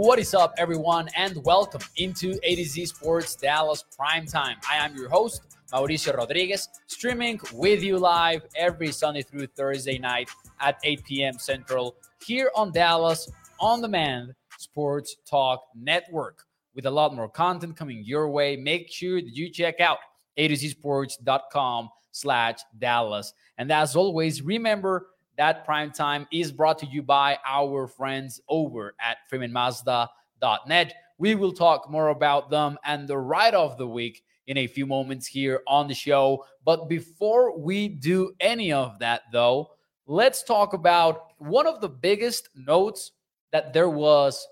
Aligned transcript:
What 0.00 0.20
is 0.20 0.32
up, 0.32 0.54
everyone, 0.58 1.08
and 1.16 1.44
welcome 1.44 1.80
into 1.96 2.38
A 2.44 2.54
to 2.54 2.64
Z 2.64 2.86
Sports 2.86 3.34
Dallas 3.34 3.84
Prime 3.96 4.26
Time. 4.26 4.56
I 4.70 4.76
am 4.76 4.94
your 4.94 5.08
host, 5.08 5.58
Mauricio 5.72 6.16
Rodriguez, 6.16 6.68
streaming 6.86 7.40
with 7.52 7.82
you 7.82 7.98
live 7.98 8.42
every 8.54 8.92
Sunday 8.92 9.22
through 9.22 9.48
Thursday 9.48 9.98
night 9.98 10.30
at 10.60 10.78
8 10.84 11.02
p.m. 11.02 11.38
Central 11.40 11.96
here 12.24 12.52
on 12.54 12.70
Dallas 12.70 13.28
On 13.58 13.82
Demand 13.82 14.36
Sports 14.56 15.16
Talk 15.28 15.64
Network 15.74 16.44
with 16.76 16.86
a 16.86 16.90
lot 16.92 17.12
more 17.12 17.28
content 17.28 17.76
coming 17.76 18.04
your 18.04 18.30
way. 18.30 18.54
Make 18.54 18.92
sure 18.92 19.20
that 19.20 19.34
you 19.34 19.50
check 19.50 19.80
out 19.80 19.98
a 20.36 20.46
to 20.46 20.54
Z 20.54 20.68
sports.com 20.68 21.88
slash 22.12 22.60
Dallas. 22.78 23.34
And 23.58 23.72
as 23.72 23.96
always, 23.96 24.42
remember 24.42 25.08
that 25.38 25.64
prime 25.64 25.92
time 25.92 26.26
is 26.30 26.52
brought 26.52 26.78
to 26.80 26.86
you 26.86 27.02
by 27.02 27.38
our 27.46 27.86
friends 27.86 28.40
over 28.48 28.94
at 29.00 29.18
freemanmazda.net. 29.32 30.94
We 31.16 31.34
will 31.36 31.52
talk 31.52 31.88
more 31.88 32.08
about 32.08 32.50
them 32.50 32.76
and 32.84 33.08
the 33.08 33.18
ride 33.18 33.54
of 33.54 33.78
the 33.78 33.86
week 33.86 34.22
in 34.48 34.58
a 34.58 34.66
few 34.66 34.84
moments 34.84 35.26
here 35.26 35.62
on 35.66 35.86
the 35.86 35.94
show. 35.94 36.44
But 36.64 36.88
before 36.88 37.56
we 37.58 37.88
do 37.88 38.32
any 38.40 38.72
of 38.72 38.98
that, 38.98 39.22
though, 39.32 39.70
let's 40.06 40.42
talk 40.42 40.72
about 40.72 41.28
one 41.38 41.66
of 41.66 41.80
the 41.80 41.88
biggest 41.88 42.48
notes 42.56 43.12
that 43.52 43.72
there 43.72 43.90
was 43.90 44.46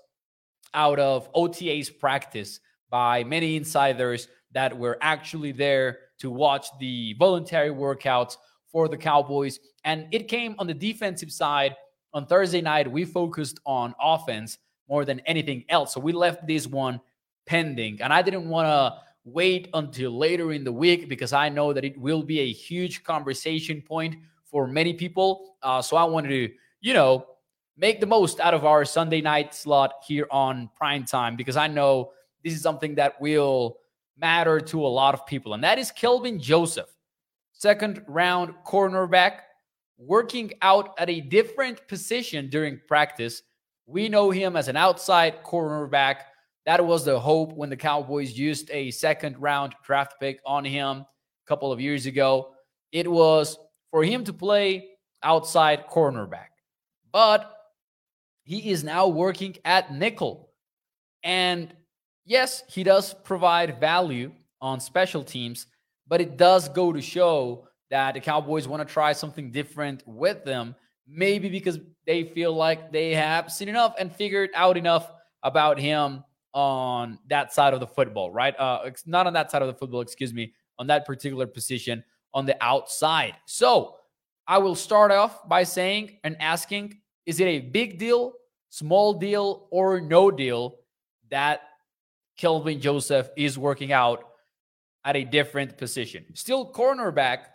out 0.73 0.99
of 0.99 1.29
OTA's 1.33 1.89
practice 1.89 2.61
by 2.89 3.23
many 3.25 3.57
insiders 3.57 4.29
that 4.53 4.77
were 4.77 4.97
actually 5.01 5.51
there 5.51 5.99
to 6.19 6.31
watch 6.31 6.67
the 6.79 7.13
voluntary 7.19 7.71
workouts 7.71 8.37
for 8.77 8.87
the 8.87 8.95
Cowboys. 8.95 9.59
And 9.85 10.05
it 10.11 10.27
came 10.27 10.53
on 10.59 10.67
the 10.67 10.73
defensive 10.75 11.31
side. 11.31 11.75
On 12.13 12.27
Thursday 12.27 12.61
night, 12.61 12.91
we 12.91 13.05
focused 13.05 13.59
on 13.65 13.95
offense 13.99 14.59
more 14.87 15.03
than 15.03 15.19
anything 15.21 15.65
else. 15.67 15.95
So 15.95 15.99
we 15.99 16.11
left 16.11 16.45
this 16.45 16.67
one 16.67 17.01
pending. 17.47 17.99
And 18.03 18.13
I 18.13 18.21
didn't 18.21 18.47
want 18.47 18.67
to 18.67 19.01
wait 19.25 19.69
until 19.73 20.15
later 20.15 20.51
in 20.51 20.63
the 20.63 20.71
week 20.71 21.09
because 21.09 21.33
I 21.33 21.49
know 21.49 21.73
that 21.73 21.85
it 21.85 21.99
will 21.99 22.21
be 22.21 22.41
a 22.41 22.51
huge 22.51 23.03
conversation 23.03 23.81
point 23.81 24.15
for 24.45 24.67
many 24.67 24.93
people. 24.93 25.55
Uh, 25.63 25.81
so 25.81 25.97
I 25.97 26.03
wanted 26.03 26.29
to, 26.29 26.53
you 26.79 26.93
know, 26.93 27.25
make 27.77 27.99
the 27.99 28.05
most 28.05 28.39
out 28.39 28.53
of 28.53 28.63
our 28.63 28.85
Sunday 28.85 29.21
night 29.21 29.55
slot 29.55 29.93
here 30.05 30.27
on 30.29 30.69
prime 30.75 31.03
time 31.03 31.35
because 31.35 31.57
I 31.57 31.65
know 31.65 32.11
this 32.43 32.53
is 32.53 32.61
something 32.61 32.93
that 32.93 33.19
will 33.19 33.79
matter 34.19 34.59
to 34.59 34.85
a 34.85 34.87
lot 35.01 35.15
of 35.15 35.25
people. 35.25 35.55
And 35.55 35.63
that 35.63 35.79
is 35.79 35.89
Kelvin 35.89 36.39
Joseph 36.39 36.93
second 37.57 38.03
round 38.07 38.53
cornerback, 38.65 39.39
working 39.97 40.51
out 40.61 40.93
at 40.99 41.09
a 41.09 41.21
different 41.21 41.87
position 41.87 42.49
during 42.49 42.79
practice. 42.87 43.41
We 43.87 44.09
know 44.09 44.31
him 44.31 44.55
as 44.55 44.67
an 44.67 44.77
outside 44.77 45.43
cornerback. 45.43 46.17
That 46.65 46.85
was 46.85 47.05
the 47.05 47.19
hope 47.19 47.53
when 47.53 47.69
the 47.69 47.77
Cowboys 47.77 48.37
used 48.37 48.69
a 48.71 48.91
second 48.91 49.41
round 49.41 49.73
draft 49.83 50.15
pick 50.19 50.39
on 50.45 50.65
him 50.65 50.97
a 50.97 51.05
couple 51.47 51.71
of 51.71 51.81
years 51.81 52.05
ago. 52.05 52.53
It 52.91 53.09
was 53.09 53.57
for 53.91 54.03
him 54.03 54.23
to 54.25 54.33
play 54.33 54.89
outside 55.23 55.87
cornerback. 55.87 56.49
But 57.11 57.53
he 58.43 58.69
is 58.69 58.83
now 58.83 59.07
working 59.07 59.57
at 59.65 59.93
nickel. 59.93 60.51
And 61.23 61.73
yes, 62.25 62.63
he 62.67 62.83
does 62.83 63.13
provide 63.13 63.79
value 63.79 64.31
on 64.61 64.79
special 64.79 65.23
teams, 65.23 65.67
but 66.07 66.21
it 66.21 66.37
does 66.37 66.69
go 66.69 66.91
to 66.93 67.01
show 67.01 67.67
that 67.89 68.13
the 68.13 68.19
Cowboys 68.19 68.67
want 68.67 68.85
to 68.85 68.93
try 68.93 69.13
something 69.13 69.51
different 69.51 70.03
with 70.05 70.43
them. 70.43 70.75
Maybe 71.07 71.49
because 71.49 71.79
they 72.05 72.23
feel 72.23 72.53
like 72.53 72.91
they 72.91 73.13
have 73.13 73.51
seen 73.51 73.69
enough 73.69 73.95
and 73.97 74.13
figured 74.13 74.49
out 74.53 74.77
enough 74.77 75.11
about 75.43 75.79
him 75.79 76.23
on 76.53 77.19
that 77.29 77.53
side 77.53 77.73
of 77.73 77.79
the 77.79 77.87
football, 77.87 78.31
right? 78.31 78.57
Uh, 78.59 78.89
not 79.05 79.27
on 79.27 79.33
that 79.33 79.51
side 79.51 79.61
of 79.61 79.67
the 79.67 79.73
football, 79.73 80.01
excuse 80.01 80.33
me, 80.33 80.53
on 80.79 80.87
that 80.87 81.05
particular 81.05 81.47
position 81.47 82.03
on 82.33 82.45
the 82.45 82.57
outside. 82.61 83.35
So 83.45 83.95
I 84.47 84.57
will 84.57 84.75
start 84.75 85.11
off 85.11 85.47
by 85.47 85.63
saying 85.63 86.19
and 86.23 86.35
asking 86.41 86.99
is 87.25 87.39
it 87.41 87.45
a 87.45 87.59
big 87.59 87.99
deal, 87.99 88.33
small 88.69 89.13
deal, 89.13 89.67
or 89.69 89.99
no 89.99 90.31
deal 90.31 90.77
that 91.29 91.61
Kelvin 92.37 92.79
Joseph 92.79 93.29
is 93.35 93.57
working 93.57 93.91
out 93.91 94.23
at 95.07 95.15
a 95.15 95.23
different 95.23 95.77
position. 95.77 96.25
Still 96.33 96.69
cornerback, 96.69 97.45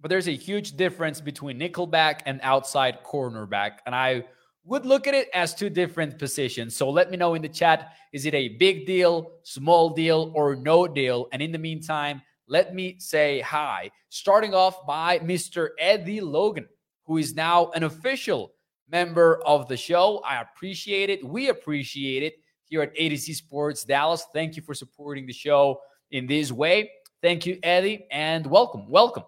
but 0.00 0.08
there's 0.08 0.26
a 0.26 0.34
huge 0.34 0.76
difference 0.76 1.20
between 1.20 1.58
nickelback 1.58 2.22
and 2.26 2.40
outside 2.42 2.98
cornerback. 3.04 3.78
And 3.86 3.94
I 3.94 4.24
would 4.64 4.84
look 4.84 5.06
at 5.06 5.14
it 5.14 5.28
as 5.32 5.54
two 5.54 5.70
different 5.70 6.18
positions. 6.18 6.74
So 6.74 6.90
let 6.90 7.08
me 7.12 7.16
know 7.16 7.34
in 7.34 7.42
the 7.42 7.48
chat 7.48 7.92
is 8.12 8.26
it 8.26 8.34
a 8.34 8.56
big 8.58 8.84
deal, 8.84 9.30
small 9.44 9.90
deal, 9.90 10.32
or 10.34 10.56
no 10.56 10.88
deal? 10.88 11.28
And 11.32 11.40
in 11.40 11.52
the 11.52 11.58
meantime, 11.58 12.20
let 12.48 12.74
me 12.74 12.96
say 12.98 13.40
hi. 13.42 13.92
Starting 14.08 14.52
off 14.52 14.84
by 14.84 15.20
Mr. 15.20 15.68
Eddie 15.78 16.20
Logan, 16.20 16.66
who 17.04 17.18
is 17.18 17.36
now 17.36 17.70
an 17.76 17.84
official 17.84 18.50
member 18.90 19.40
of 19.46 19.68
the 19.68 19.76
show. 19.76 20.18
I 20.26 20.40
appreciate 20.40 21.10
it. 21.10 21.24
We 21.24 21.48
appreciate 21.48 22.24
it 22.24 22.34
here 22.64 22.82
at 22.82 22.90
A 22.96 23.08
to 23.08 23.16
Z 23.16 23.34
Sports 23.34 23.84
Dallas. 23.84 24.26
Thank 24.32 24.56
you 24.56 24.62
for 24.62 24.74
supporting 24.74 25.26
the 25.26 25.32
show 25.32 25.78
in 26.10 26.26
this 26.26 26.52
way. 26.52 26.90
Thank 27.22 27.46
you, 27.46 27.58
Eddie, 27.62 28.06
and 28.10 28.46
welcome. 28.46 28.88
Welcome. 28.88 29.24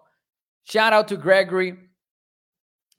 Shout 0.63 0.93
out 0.93 1.07
to 1.09 1.17
Gregory. 1.17 1.77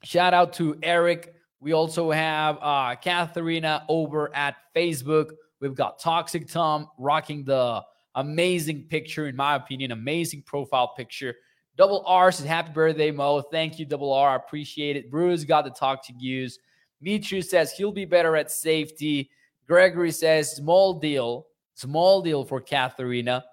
Shout 0.03 0.33
out 0.33 0.53
to 0.53 0.77
Eric. 0.83 1.33
We 1.59 1.71
also 1.71 2.11
have 2.11 2.57
uh, 2.61 2.95
Katharina 3.01 3.85
over 3.87 4.35
at 4.35 4.55
Facebook. 4.75 5.31
We've 5.61 5.73
got 5.73 5.97
Toxic 5.97 6.47
Tom 6.47 6.89
rocking 6.97 7.45
the 7.45 7.81
amazing 8.15 8.83
picture, 8.83 9.27
in 9.27 9.35
my 9.35 9.55
opinion, 9.55 9.91
amazing 9.91 10.43
profile 10.43 10.93
picture. 10.95 11.35
Double 11.77 12.03
R 12.05 12.31
says, 12.31 12.45
Happy 12.45 12.71
birthday, 12.71 13.11
Mo. 13.11 13.41
Thank 13.41 13.79
you, 13.79 13.85
Double 13.85 14.13
R. 14.13 14.31
I 14.31 14.35
appreciate 14.35 14.97
it. 14.97 15.09
Bruce 15.09 15.43
got 15.43 15.63
the 15.63 15.71
talk 15.71 16.05
to 16.07 16.13
use. 16.17 16.59
Mitru 17.03 17.43
says 17.43 17.71
he'll 17.71 17.91
be 17.91 18.05
better 18.05 18.35
at 18.35 18.51
safety. 18.51 19.29
Gregory 19.65 20.11
says, 20.11 20.55
Small 20.55 20.99
deal. 20.99 21.47
Small 21.75 22.21
deal 22.21 22.43
for 22.43 22.61
Katharina. 22.61 23.43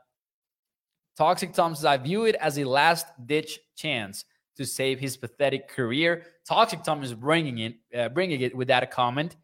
Toxic 1.21 1.53
Tom 1.53 1.75
says, 1.75 1.85
I 1.85 1.99
view 1.99 2.25
it 2.25 2.35
as 2.37 2.59
a 2.59 2.65
last 2.65 3.07
ditch 3.27 3.61
chance 3.77 4.25
to 4.57 4.65
save 4.65 4.99
his 4.99 5.19
pathetic 5.19 5.69
career. 5.69 6.23
Toxic 6.49 6.83
Tom 6.83 7.03
is 7.03 7.13
bringing 7.13 7.59
it, 7.59 7.75
uh, 7.95 8.09
bringing 8.09 8.41
it 8.41 8.57
with 8.57 8.69
that 8.69 8.91
comment. 8.91 9.37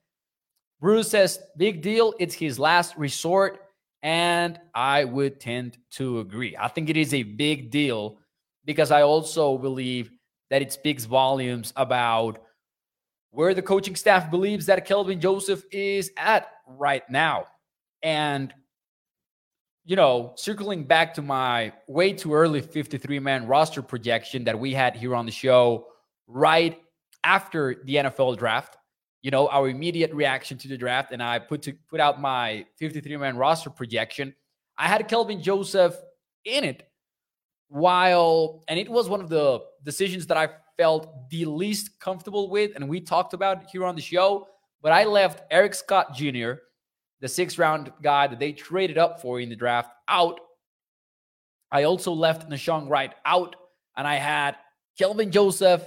Bruce 0.81 1.10
says, 1.10 1.38
big 1.59 1.82
deal. 1.82 2.15
It's 2.19 2.34
his 2.34 2.59
last 2.59 2.97
resort. 2.97 3.59
And 4.03 4.59
I 4.75 5.04
would 5.04 5.38
tend 5.38 5.76
to 5.91 6.20
agree. 6.20 6.56
I 6.59 6.69
think 6.69 6.88
it 6.88 6.97
is 6.97 7.12
a 7.12 7.22
big 7.22 7.70
deal 7.70 8.20
because 8.65 8.91
I 8.91 9.03
also 9.03 9.59
believe 9.59 10.10
that 10.48 10.62
it 10.62 10.72
speaks 10.72 11.04
volumes 11.04 11.74
about 11.77 12.39
where 13.33 13.53
the 13.53 13.60
coaching 13.60 13.97
staff 13.97 14.30
believes 14.30 14.65
that 14.65 14.86
Kelvin 14.86 15.21
Joseph 15.21 15.62
is 15.71 16.10
at 16.16 16.48
right 16.66 17.03
now. 17.10 17.45
And 18.03 18.54
you 19.86 19.94
know, 19.94 20.33
circling 20.34 20.83
back 20.83 21.15
to 21.15 21.22
my 21.22 21.72
way 21.86 22.12
too 22.12 22.34
early 22.34 22.60
53 22.60 23.21
man 23.21 23.47
roster 23.47 23.80
projection 23.80 24.42
that 24.44 24.59
we 24.59 24.74
had 24.74 24.97
here 24.97 25.15
on 25.15 25.24
the 25.24 25.33
show 25.33 25.86
right 26.27 26.83
after 27.22 27.77
the 27.84 27.94
NFL 27.94 28.36
draft, 28.36 28.77
you 29.22 29.30
know, 29.30 29.48
our 29.48 29.68
immediate 29.68 30.12
reaction 30.12 30.59
to 30.59 30.68
the 30.68 30.77
draft, 30.77 31.12
and 31.12 31.22
I 31.22 31.38
put 31.38 31.62
to 31.62 31.72
put 31.88 32.00
out 32.00 32.21
my 32.21 32.66
53 32.78 33.16
man 33.16 33.36
roster 33.36 33.71
projection. 33.71 34.34
I 34.77 34.88
had 34.88 35.06
Kelvin 35.06 35.41
Joseph 35.41 35.94
in 36.44 36.65
it 36.65 36.89
while, 37.68 38.65
and 38.66 38.80
it 38.80 38.89
was 38.89 39.09
one 39.09 39.21
of 39.21 39.28
the 39.28 39.60
decisions 39.84 40.27
that 40.27 40.36
I 40.36 40.48
felt 40.77 41.30
the 41.30 41.44
least 41.44 42.00
comfortable 42.00 42.50
with, 42.50 42.72
and 42.74 42.89
we 42.89 43.00
talked 43.00 43.34
about 43.34 43.71
here 43.71 43.84
on 43.84 43.94
the 43.94 44.03
show. 44.03 44.48
But 44.82 44.91
I 44.92 45.04
left 45.04 45.42
Eric 45.50 45.74
Scott 45.74 46.15
Jr., 46.15 46.54
the 47.27 47.34
sixth 47.34 47.59
round 47.59 47.91
guy 48.03 48.28
that 48.28 48.39
they 48.39 48.53
traded 48.53 48.99
up 48.99 49.21
for 49.21 49.41
in 49.41 49.49
the 49.49 49.57
draft, 49.57 49.91
out. 50.07 50.39
I 51.73 51.83
also 51.83 52.13
left 52.13 52.49
Nahshon 52.49 52.89
Wright 52.89 53.13
out 53.25 53.57
and 53.97 54.07
I 54.07 54.15
had 54.15 54.55
Kelvin 54.97 55.33
Joseph 55.33 55.83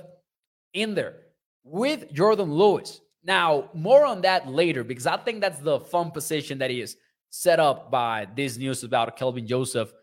in 0.74 0.96
there 0.96 1.16
with 1.64 2.14
Jourdan 2.14 2.52
Lewis. 2.52 3.00
Now, 3.24 3.70
more 3.74 4.06
on 4.06 4.20
that 4.24 4.50
later 4.50 4.84
because 4.84 5.08
I 5.08 5.16
think 5.16 5.40
that's 5.40 5.60
the 5.60 5.80
fun 5.80 6.12
position 6.12 6.58
that 6.58 6.72
he 6.72 6.82
is 6.82 6.98
set 7.30 7.62
up 7.62 7.90
by 7.90 8.28
this 8.36 8.58
news 8.58 8.84
about 8.84 9.16
Kelvin 9.16 9.48
Joseph 9.48 9.94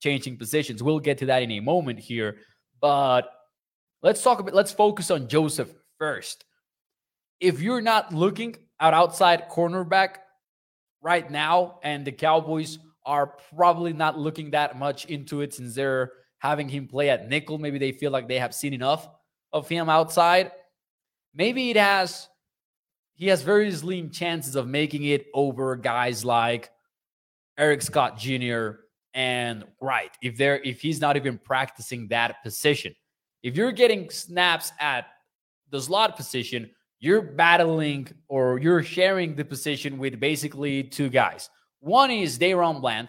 changing 0.00 0.38
positions. 0.38 0.82
We'll 0.82 0.98
get 0.98 1.18
to 1.18 1.26
that 1.26 1.42
in 1.42 1.50
a 1.50 1.60
moment 1.60 1.98
here, 1.98 2.38
but 2.80 3.30
let's 4.02 4.22
talk 4.22 4.38
about 4.38 4.54
let's 4.54 4.72
focus 4.72 5.10
on 5.10 5.28
Joseph 5.28 5.74
first. 5.98 6.46
If 7.38 7.60
you're 7.60 7.82
not 7.82 8.14
looking 8.14 8.56
at 8.80 8.94
outside 8.94 9.50
cornerback 9.50 10.20
right 11.06 11.30
now 11.30 11.78
and 11.84 12.04
the 12.04 12.10
Cowboys 12.10 12.80
are 13.04 13.28
probably 13.54 13.92
not 13.92 14.18
looking 14.18 14.50
that 14.50 14.76
much 14.76 15.04
into 15.04 15.40
it 15.40 15.54
since 15.54 15.76
they're 15.76 16.10
having 16.38 16.68
him 16.68 16.88
play 16.88 17.10
at 17.10 17.28
nickel. 17.28 17.58
Maybe 17.58 17.78
they 17.78 17.92
feel 17.92 18.10
like 18.10 18.26
they 18.26 18.40
have 18.40 18.52
seen 18.52 18.74
enough 18.74 19.08
of 19.52 19.68
him 19.68 19.88
outside. 19.88 20.50
Maybe 21.32 21.70
it 21.70 21.76
has 21.76 22.28
he 23.14 23.28
has 23.28 23.42
very 23.42 23.70
slim 23.70 24.10
chances 24.10 24.56
of 24.56 24.66
making 24.66 25.04
it 25.04 25.26
over 25.32 25.76
guys 25.76 26.24
like 26.24 26.70
Eric 27.56 27.82
Scott 27.82 28.18
Jr. 28.18 28.70
and 29.14 29.64
right 29.80 30.10
if 30.22 30.36
they're 30.36 30.60
if 30.60 30.80
he's 30.80 31.00
not 31.00 31.16
even 31.16 31.38
practicing 31.38 32.08
that 32.08 32.42
position. 32.42 32.92
If 33.44 33.56
you're 33.56 33.70
getting 33.70 34.10
snaps 34.10 34.72
at 34.80 35.06
the 35.70 35.80
slot 35.80 36.16
position, 36.16 36.68
you're 36.98 37.22
battling 37.22 38.08
or 38.28 38.58
you're 38.58 38.82
sharing 38.82 39.34
the 39.34 39.44
position 39.44 39.98
with 39.98 40.18
basically 40.18 40.82
two 40.82 41.08
guys. 41.08 41.50
One 41.80 42.10
is 42.10 42.38
DaRon 42.38 42.80
Bland, 42.80 43.08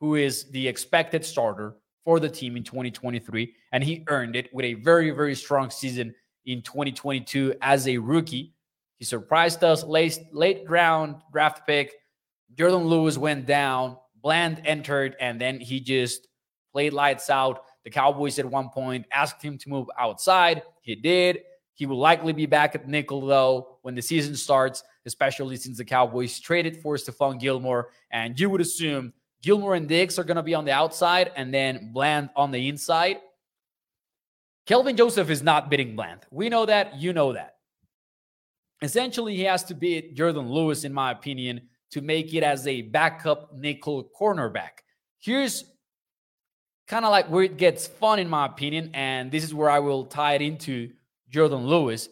who 0.00 0.14
is 0.14 0.50
the 0.50 0.68
expected 0.68 1.24
starter 1.24 1.76
for 2.04 2.20
the 2.20 2.28
team 2.28 2.56
in 2.56 2.62
2023, 2.62 3.54
and 3.72 3.82
he 3.82 4.04
earned 4.08 4.36
it 4.36 4.52
with 4.52 4.64
a 4.64 4.74
very, 4.74 5.10
very 5.10 5.34
strong 5.34 5.70
season 5.70 6.14
in 6.46 6.62
2022 6.62 7.54
as 7.62 7.88
a 7.88 7.98
rookie. 7.98 8.54
He 8.96 9.04
surprised 9.04 9.64
us 9.64 9.82
late, 9.82 10.18
late 10.32 10.64
round 10.68 11.16
draft 11.32 11.66
pick. 11.66 11.92
Jourdan 12.54 12.86
Lewis 12.86 13.18
went 13.18 13.46
down, 13.46 13.96
Bland 14.22 14.62
entered, 14.64 15.16
and 15.18 15.40
then 15.40 15.58
he 15.58 15.80
just 15.80 16.28
played 16.72 16.92
lights 16.92 17.30
out. 17.30 17.62
The 17.84 17.90
Cowboys 17.90 18.38
at 18.38 18.46
one 18.46 18.70
point 18.70 19.06
asked 19.12 19.42
him 19.42 19.58
to 19.58 19.68
move 19.68 19.88
outside. 19.98 20.62
He 20.82 20.94
did. 20.94 21.40
He 21.74 21.86
will 21.86 21.98
likely 21.98 22.32
be 22.32 22.46
back 22.46 22.74
at 22.74 22.88
nickel, 22.88 23.26
though, 23.26 23.78
when 23.82 23.94
the 23.94 24.02
season 24.02 24.36
starts, 24.36 24.82
especially 25.06 25.56
since 25.56 25.76
the 25.78 25.84
Cowboys 25.84 26.38
traded 26.38 26.76
for 26.76 26.96
Stephon 26.96 27.40
Gilmore. 27.40 27.90
And 28.12 28.38
you 28.38 28.48
would 28.48 28.60
assume 28.60 29.12
Gilmore 29.42 29.74
and 29.74 29.88
Diggs 29.88 30.18
are 30.18 30.24
going 30.24 30.36
to 30.36 30.42
be 30.42 30.54
on 30.54 30.64
the 30.64 30.72
outside 30.72 31.32
and 31.36 31.52
then 31.52 31.90
Bland 31.92 32.30
on 32.36 32.50
the 32.50 32.68
inside. 32.68 33.18
Kelvin 34.66 34.96
Joseph 34.96 35.28
is 35.30 35.42
not 35.42 35.68
beating 35.68 35.94
Bland. 35.96 36.20
We 36.30 36.48
know 36.48 36.64
that. 36.64 36.96
You 36.96 37.12
know 37.12 37.32
that. 37.34 37.56
Essentially, 38.80 39.36
he 39.36 39.42
has 39.42 39.64
to 39.64 39.74
beat 39.74 40.16
Jourdan 40.16 40.48
Lewis, 40.48 40.84
in 40.84 40.92
my 40.92 41.10
opinion, 41.10 41.62
to 41.90 42.00
make 42.00 42.32
it 42.34 42.42
as 42.42 42.66
a 42.66 42.82
backup 42.82 43.54
nickel 43.54 44.10
cornerback. 44.18 44.82
Here's 45.18 45.64
kind 46.86 47.04
of 47.04 47.10
like 47.10 47.28
where 47.30 47.44
it 47.44 47.56
gets 47.56 47.86
fun, 47.86 48.18
in 48.18 48.28
my 48.28 48.46
opinion. 48.46 48.90
And 48.94 49.30
this 49.30 49.44
is 49.44 49.52
where 49.52 49.70
I 49.70 49.80
will 49.80 50.06
tie 50.06 50.34
it 50.34 50.42
into 50.42 50.90
Jourdan 51.34 51.66
Lewis. 51.66 52.08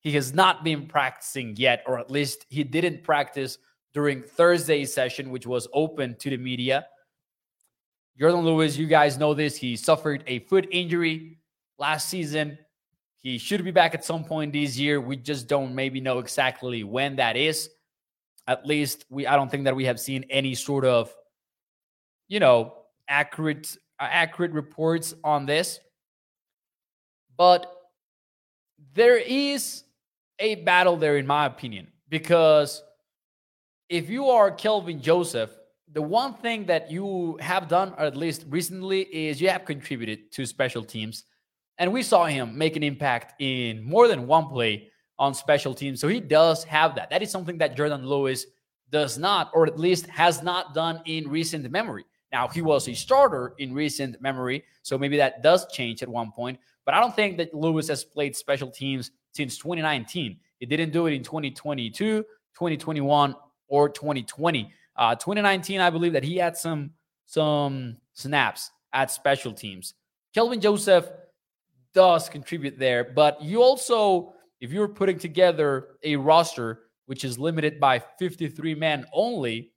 He 0.00 0.12
has 0.12 0.34
not 0.34 0.62
been 0.62 0.86
practicing 0.86 1.56
yet, 1.56 1.82
or 1.86 1.98
at 1.98 2.10
least 2.10 2.46
he 2.48 2.62
didn't 2.62 3.02
practice 3.02 3.58
during 3.94 4.22
Thursday's 4.22 4.92
session, 4.92 5.30
which 5.30 5.46
was 5.46 5.66
open 5.72 6.16
to 6.20 6.30
the 6.30 6.36
media. 6.36 6.86
Jourdan 8.20 8.44
Lewis, 8.44 8.76
you 8.76 8.86
guys 8.86 9.18
know 9.18 9.34
this. 9.34 9.56
He 9.56 9.76
suffered 9.76 10.22
a 10.26 10.40
foot 10.40 10.68
injury 10.70 11.38
last 11.78 12.08
season. 12.08 12.58
He 13.16 13.38
should 13.38 13.64
be 13.64 13.72
back 13.72 13.94
at 13.94 14.04
some 14.04 14.24
point 14.24 14.52
this 14.52 14.78
year. 14.78 15.00
We 15.00 15.16
just 15.16 15.48
don't 15.48 15.74
maybe 15.74 16.00
know 16.00 16.18
exactly 16.18 16.84
when 16.84 17.16
that 17.16 17.36
is. 17.36 17.70
At 18.46 18.64
least 18.64 19.04
we 19.10 19.26
I 19.26 19.34
don't 19.34 19.50
think 19.50 19.64
that 19.64 19.74
we 19.74 19.86
have 19.86 19.98
seen 19.98 20.24
any 20.30 20.54
sort 20.54 20.84
of 20.84 21.12
you 22.28 22.40
know, 22.40 22.74
accurate 23.08 23.76
uh, 24.00 24.08
accurate 24.10 24.52
reports 24.52 25.14
on 25.24 25.46
this. 25.46 25.80
But 27.36 27.72
there 28.96 29.18
is 29.18 29.84
a 30.38 30.56
battle 30.56 30.96
there, 30.96 31.18
in 31.18 31.26
my 31.26 31.46
opinion, 31.46 31.86
because 32.08 32.82
if 33.88 34.10
you 34.10 34.26
are 34.26 34.50
Kelvin 34.50 35.00
Joseph, 35.00 35.50
the 35.92 36.02
one 36.02 36.34
thing 36.34 36.66
that 36.66 36.90
you 36.90 37.38
have 37.40 37.68
done, 37.68 37.94
or 37.96 38.04
at 38.04 38.16
least 38.16 38.44
recently, 38.48 39.02
is 39.02 39.40
you 39.40 39.48
have 39.48 39.64
contributed 39.64 40.32
to 40.32 40.44
special 40.44 40.82
teams. 40.82 41.24
And 41.78 41.92
we 41.92 42.02
saw 42.02 42.24
him 42.24 42.56
make 42.56 42.74
an 42.76 42.82
impact 42.82 43.40
in 43.40 43.84
more 43.84 44.08
than 44.08 44.26
one 44.26 44.48
play 44.48 44.90
on 45.18 45.34
special 45.34 45.74
teams. 45.74 46.00
So 46.00 46.08
he 46.08 46.20
does 46.20 46.64
have 46.64 46.94
that. 46.96 47.10
That 47.10 47.22
is 47.22 47.30
something 47.30 47.58
that 47.58 47.76
Jourdan 47.76 48.04
Lewis 48.04 48.46
does 48.90 49.18
not, 49.18 49.50
or 49.54 49.66
at 49.66 49.78
least 49.78 50.06
has 50.06 50.42
not 50.42 50.74
done 50.74 51.02
in 51.04 51.28
recent 51.28 51.70
memory. 51.70 52.04
Now, 52.32 52.48
he 52.48 52.62
was 52.62 52.88
a 52.88 52.94
starter 52.94 53.54
in 53.58 53.72
recent 53.72 54.20
memory, 54.20 54.64
so 54.82 54.98
maybe 54.98 55.16
that 55.18 55.42
does 55.42 55.70
change 55.72 56.02
at 56.02 56.08
one 56.08 56.32
point. 56.32 56.58
But 56.86 56.94
I 56.94 57.00
don't 57.00 57.14
think 57.14 57.36
that 57.38 57.52
Lewis 57.52 57.88
has 57.88 58.04
played 58.04 58.34
special 58.34 58.70
teams 58.70 59.10
since 59.32 59.58
2019. 59.58 60.38
He 60.60 60.66
didn't 60.66 60.92
do 60.92 61.06
it 61.06 61.12
in 61.12 61.22
2022, 61.22 62.22
2021, 62.22 63.34
or 63.68 63.88
2020. 63.88 64.72
Uh, 64.96 65.14
2019, 65.16 65.80
I 65.80 65.90
believe 65.90 66.14
that 66.14 66.22
he 66.22 66.36
had 66.36 66.56
some 66.56 66.92
some 67.26 67.96
snaps 68.14 68.70
at 68.92 69.10
special 69.10 69.52
teams. 69.52 69.94
Kelvin 70.32 70.60
Joseph 70.60 71.10
does 71.92 72.28
contribute 72.28 72.78
there, 72.78 73.02
but 73.02 73.42
you 73.42 73.62
also, 73.62 74.32
if 74.60 74.70
you're 74.70 74.88
putting 74.88 75.18
together 75.18 75.88
a 76.04 76.14
roster 76.16 76.82
which 77.06 77.24
is 77.24 77.38
limited 77.38 77.80
by 77.80 77.98
53 78.18 78.74
men 78.74 79.06
only, 79.12 79.72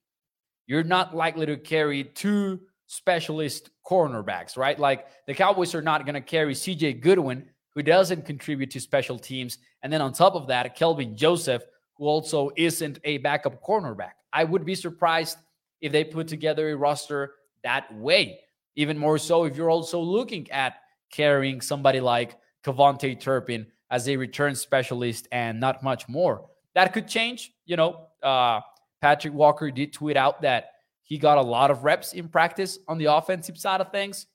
you're 0.67 0.83
not 0.83 1.15
likely 1.15 1.45
to 1.45 1.57
carry 1.57 2.03
two 2.03 2.59
specialist 2.89 3.69
cornerbacks, 3.88 4.57
right? 4.57 4.80
Like 4.80 5.06
the 5.27 5.33
Cowboys 5.36 5.75
are 5.75 5.81
not 5.81 6.06
going 6.06 6.15
to 6.15 6.21
carry 6.21 6.56
CJ 6.56 7.01
Goodwin, 7.01 7.47
who 7.75 7.83
doesn't 7.83 8.25
contribute 8.25 8.71
to 8.71 8.80
special 8.80 9.19
teams. 9.19 9.59
And 9.83 9.94
then 9.94 10.01
on 10.01 10.12
top 10.12 10.33
of 10.33 10.47
that, 10.47 10.75
Kelvin 10.75 11.15
Joseph, 11.15 11.62
who 11.97 12.06
also 12.06 12.50
isn't 12.57 12.97
a 13.03 13.19
backup 13.19 13.63
cornerback. 13.63 14.13
I 14.33 14.44
would 14.44 14.65
be 14.65 14.74
surprised 14.74 15.38
if 15.81 15.91
they 15.91 16.03
put 16.03 16.27
together 16.27 16.71
a 16.71 16.75
roster 16.75 17.33
that 17.63 17.94
way. 17.95 18.39
Even 18.75 18.97
more 18.97 19.19
so 19.19 19.44
if 19.44 19.56
you're 19.56 19.69
also 19.69 20.00
looking 20.00 20.50
at 20.50 20.77
carrying 21.12 21.62
somebody 21.62 22.00
like 22.00 22.38
KaVontae 22.63 23.19
Turpin 23.19 23.67
as 23.91 24.10
a 24.10 24.17
return 24.17 24.55
specialist 24.55 25.27
and 25.31 25.60
not 25.60 25.84
much 25.84 26.10
more. 26.10 26.46
That 26.74 26.91
could 26.91 27.08
change. 27.08 27.51
You 27.65 27.77
know, 27.77 28.08
uh, 28.24 28.62
Patrik 29.03 29.31
Walker 29.31 29.69
did 29.69 29.93
tweet 29.93 30.17
out 30.17 30.41
that 30.41 30.72
he 31.10 31.18
got 31.18 31.39
a 31.39 31.42
lot 31.42 31.72
of 31.72 31.84
reps 31.84 32.13
in 32.13 32.30
practice 32.30 32.78
on 32.88 33.00
the 33.00 33.06
offensive 33.06 33.58
side 33.58 33.82
of 33.82 33.92
things. 33.92 34.28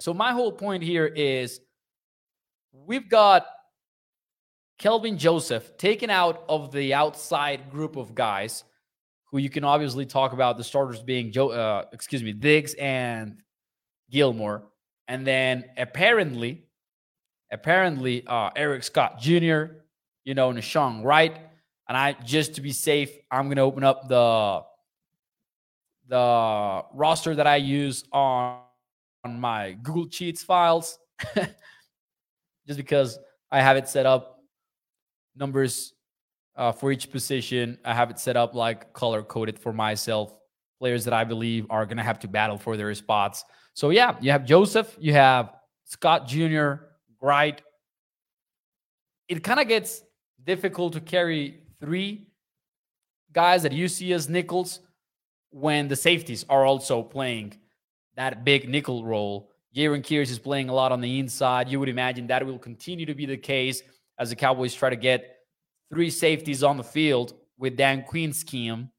So, 0.00 0.12
my 0.12 0.32
whole 0.32 0.50
point 0.50 0.82
here 0.82 1.06
is 1.06 1.60
we've 2.72 3.08
got 3.08 3.46
Kelvin 4.78 5.18
Joseph 5.18 5.76
taken 5.78 6.10
out 6.10 6.44
of 6.48 6.72
the 6.72 6.94
outside 6.94 7.70
group 7.70 7.94
of 7.94 8.14
guys 8.16 8.64
who 9.30 9.38
you 9.38 9.48
can 9.48 9.62
obviously 9.62 10.04
talk 10.04 10.32
about 10.32 10.56
the 10.56 10.64
starters 10.64 11.00
being 11.00 11.30
Joe, 11.30 11.50
uh, 11.50 11.84
excuse 11.92 12.24
me, 12.24 12.32
Diggs 12.32 12.74
and 12.74 13.40
Gilmore. 14.10 14.64
And 15.06 15.24
then 15.24 15.64
apparently, 15.76 16.64
apparently, 17.52 18.26
uh, 18.26 18.50
Eric 18.56 18.82
Scott 18.82 19.20
Jr., 19.20 19.64
you 20.24 20.34
know, 20.34 20.50
Nahshon 20.50 21.04
Wright, 21.04 21.36
and 21.88 21.96
I 21.96 22.14
just 22.24 22.54
to 22.54 22.62
be 22.62 22.72
safe, 22.72 23.10
I'm 23.30 23.46
going 23.46 23.58
to 23.58 23.62
open 23.62 23.84
up 23.84 24.08
the 24.08 24.62
the 26.08 26.84
roster 26.94 27.34
that 27.34 27.46
I 27.46 27.56
use 27.56 28.04
on, 28.12 28.60
on 29.24 29.38
my 29.38 29.72
Google 29.82 30.08
Sheets 30.10 30.42
files, 30.42 30.98
just 32.66 32.76
because 32.76 33.18
I 33.50 33.60
have 33.60 33.76
it 33.76 33.88
set 33.88 34.06
up 34.06 34.40
numbers 35.36 35.92
uh, 36.56 36.72
for 36.72 36.90
each 36.90 37.10
position. 37.10 37.78
I 37.84 37.94
have 37.94 38.10
it 38.10 38.18
set 38.18 38.36
up 38.36 38.54
like 38.54 38.92
color 38.92 39.22
coded 39.22 39.58
for 39.58 39.72
myself. 39.72 40.38
Players 40.80 41.04
that 41.04 41.14
I 41.14 41.24
believe 41.24 41.66
are 41.70 41.84
going 41.86 41.96
to 41.96 42.02
have 42.02 42.20
to 42.20 42.28
battle 42.28 42.56
for 42.56 42.76
their 42.76 42.94
spots. 42.94 43.44
So 43.74 43.90
yeah, 43.90 44.16
you 44.20 44.30
have 44.30 44.44
Joseph, 44.44 44.96
you 44.98 45.12
have 45.12 45.52
Scott 45.84 46.26
Jr., 46.26 46.74
Wright. 47.20 47.60
It 49.28 49.42
kind 49.42 49.60
of 49.60 49.68
gets 49.68 50.02
difficult 50.44 50.92
to 50.94 51.00
carry 51.00 51.60
three 51.80 52.28
guys 53.32 53.62
see 53.88 54.12
as 54.12 54.28
nickels 54.28 54.80
when 55.50 55.88
the 55.88 55.96
safeties 55.96 56.44
are 56.48 56.64
also 56.64 57.02
playing 57.02 57.54
that 58.16 58.44
big 58.44 58.68
nickel 58.68 59.04
role. 59.04 59.50
Jayron 59.74 60.02
Kearse 60.02 60.30
is 60.30 60.38
playing 60.38 60.68
a 60.68 60.74
lot 60.74 60.92
on 60.92 61.00
the 61.00 61.18
inside. 61.18 61.68
You 61.68 61.78
would 61.80 61.88
imagine 61.88 62.26
that 62.26 62.44
will 62.44 62.58
continue 62.58 63.06
to 63.06 63.14
be 63.14 63.26
the 63.26 63.36
case 63.36 63.82
as 64.18 64.30
the 64.30 64.36
Cowboys 64.36 64.74
try 64.74 64.90
to 64.90 64.96
get 64.96 65.36
three 65.90 66.10
safeties 66.10 66.62
on 66.62 66.76
the 66.76 66.84
field 66.84 67.34
with 67.58 67.76
Dan 67.76 68.02
Quinn's 68.02 68.38
scheme. 68.38 68.90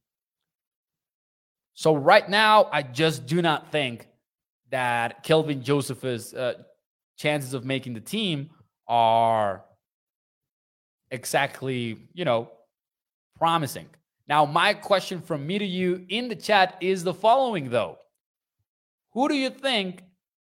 So 1.74 1.96
right 1.96 2.28
now, 2.28 2.70
I 2.72 2.84
just 2.84 3.26
do 3.26 3.42
not 3.42 3.72
think 3.72 4.08
that 4.72 5.24
Kelvin 5.24 5.64
Joseph 5.64 6.04
is 6.04 6.34
uh, 6.34 6.54
chances 7.18 7.54
of 7.54 7.66
making 7.66 7.94
the 7.94 8.02
team 8.02 8.50
are 8.88 9.64
exactly, 11.12 11.98
you 12.14 12.26
know, 12.26 12.52
promising. 13.38 13.88
Now, 14.30 14.46
my 14.46 14.76
question 14.76 15.22
from 15.22 15.48
me 15.48 15.58
to 15.58 15.66
you 15.66 16.06
in 16.08 16.28
the 16.30 16.36
chat 16.36 16.78
is 16.82 17.04
the 17.04 17.16
following, 17.16 17.72
though. 17.72 17.98
Who 19.14 19.28
do 19.28 19.34
you 19.34 19.50
think 19.50 20.04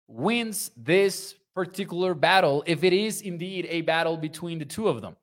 wins 0.07 0.69
this 0.77 1.33
particular 1.55 2.13
battle 2.13 2.63
if 2.67 2.83
it 2.83 2.93
is 2.93 3.21
indeed 3.21 3.65
a 3.67 3.81
battle 3.81 4.15
between 4.15 4.59
the 4.59 4.65
two 4.65 4.87
of 4.87 5.01
them? 5.01 5.15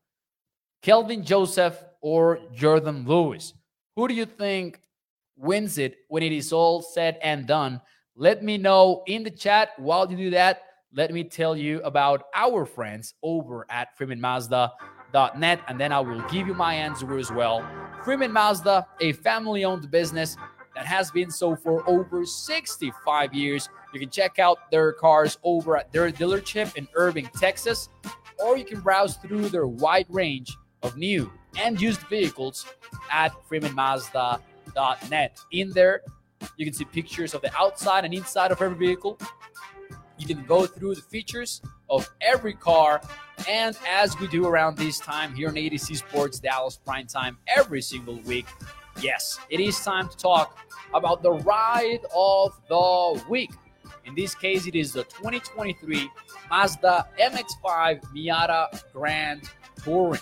Kelvin 0.82 1.24
Joseph 1.24 1.80
or 2.00 2.40
Jourdan 2.52 3.06
Lewis? 3.06 3.54
Who 3.94 4.08
do 4.08 4.14
you 4.14 4.26
think 4.26 4.80
wins 5.36 5.78
it 5.78 5.98
when 6.08 6.24
it 6.24 6.32
is 6.32 6.52
all 6.52 6.82
said 6.82 7.20
and 7.22 7.46
done? 7.46 7.80
Let 8.16 8.42
me 8.42 8.58
know 8.58 9.04
in 9.06 9.22
the 9.22 9.30
chat. 9.30 9.70
While 9.76 10.10
you 10.10 10.16
do 10.16 10.30
that, 10.30 10.62
let 10.92 11.12
me 11.12 11.22
tell 11.22 11.56
you 11.56 11.80
about 11.82 12.24
our 12.34 12.66
friends 12.66 13.14
over 13.22 13.64
at 13.70 13.96
FreemanMazda.net, 13.96 15.60
and 15.68 15.80
then 15.80 15.92
I 15.92 16.00
will 16.00 16.22
give 16.22 16.48
you 16.48 16.54
my 16.54 16.74
answer 16.74 17.16
as 17.16 17.30
well. 17.30 17.64
Freeman 18.04 18.32
Mazda, 18.32 18.86
a 19.00 19.12
family 19.12 19.64
owned 19.64 19.90
business 19.90 20.36
that 20.74 20.86
has 20.86 21.10
been 21.10 21.30
so 21.30 21.54
for 21.54 21.86
over 21.88 22.24
65 22.24 23.34
years. 23.34 23.68
You 23.92 24.00
can 24.00 24.08
check 24.08 24.38
out 24.38 24.70
their 24.70 24.92
cars 24.92 25.36
over 25.42 25.76
at 25.76 25.92
their 25.92 26.10
dealership 26.10 26.74
in 26.76 26.88
Irving, 26.94 27.28
Texas, 27.38 27.90
or 28.38 28.56
you 28.56 28.64
can 28.64 28.80
browse 28.80 29.16
through 29.16 29.50
their 29.50 29.66
wide 29.66 30.06
range 30.08 30.56
of 30.82 30.96
new 30.96 31.30
and 31.58 31.78
used 31.78 32.00
vehicles 32.02 32.64
at 33.12 33.32
freemanmazda.net. 33.50 35.40
In 35.52 35.70
there, 35.72 36.00
you 36.56 36.64
can 36.64 36.72
see 36.72 36.86
pictures 36.86 37.34
of 37.34 37.42
the 37.42 37.54
outside 37.54 38.06
and 38.06 38.14
inside 38.14 38.50
of 38.50 38.62
every 38.62 38.78
vehicle. 38.78 39.18
You 40.16 40.26
can 40.26 40.44
go 40.46 40.64
through 40.66 40.94
the 40.94 41.02
features 41.02 41.60
of 41.90 42.08
every 42.20 42.54
car. 42.54 43.02
And 43.48 43.76
as 43.88 44.18
we 44.18 44.28
do 44.28 44.46
around 44.46 44.76
this 44.76 44.98
time 44.98 45.34
here 45.34 45.48
on 45.48 45.56
A 45.56 45.68
to 45.68 45.78
Z 45.78 45.94
Sports 45.94 46.38
Dallas 46.40 46.78
Prime 46.84 47.06
Time 47.06 47.36
every 47.48 47.82
single 47.82 48.20
week, 48.20 48.46
yes, 49.00 49.38
it 49.50 49.60
is 49.60 49.78
time 49.80 50.08
to 50.08 50.16
talk 50.16 50.58
about 50.94 51.22
the 51.22 51.32
ride 51.32 52.00
of 52.14 52.58
the 52.68 53.22
week. 53.28 53.50
In 54.04 54.14
this 54.14 54.34
case, 54.34 54.66
it 54.66 54.74
is 54.74 54.92
the 54.92 55.04
2023 55.04 56.10
Mazda 56.48 57.06
MX5 57.20 58.02
Miata 58.14 58.82
Grand 58.92 59.42
Touring. 59.82 60.20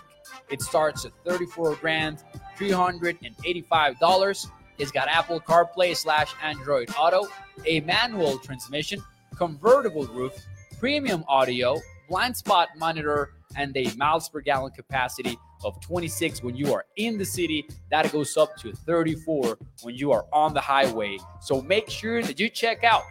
It 0.50 0.62
starts 0.62 1.04
at 1.04 1.12
34 1.24 1.76
grand, 1.76 2.24
$385. 2.58 4.50
It's 4.78 4.90
got 4.92 5.08
Apple 5.08 5.40
CarPlay 5.40 5.96
slash 5.96 6.34
Android 6.42 6.90
Auto, 6.98 7.26
a 7.66 7.80
manual 7.80 8.38
transmission, 8.38 9.02
convertible 9.36 10.06
roof, 10.06 10.34
premium 10.78 11.24
audio, 11.28 11.80
blind 12.08 12.36
spot 12.36 12.68
monitor, 12.76 13.32
and 13.56 13.76
a 13.76 13.92
miles 13.96 14.28
per 14.28 14.40
gallon 14.40 14.70
capacity 14.72 15.36
of 15.64 15.80
26 15.80 16.42
when 16.42 16.54
you 16.54 16.72
are 16.72 16.84
in 16.96 17.18
the 17.18 17.24
city. 17.24 17.66
That 17.90 18.10
goes 18.12 18.36
up 18.36 18.56
to 18.58 18.72
34 18.72 19.58
when 19.82 19.96
you 19.96 20.12
are 20.12 20.26
on 20.32 20.54
the 20.54 20.60
highway. 20.60 21.18
So 21.40 21.60
make 21.62 21.90
sure 21.90 22.22
that 22.22 22.38
you 22.38 22.48
check 22.48 22.84
out 22.84 23.02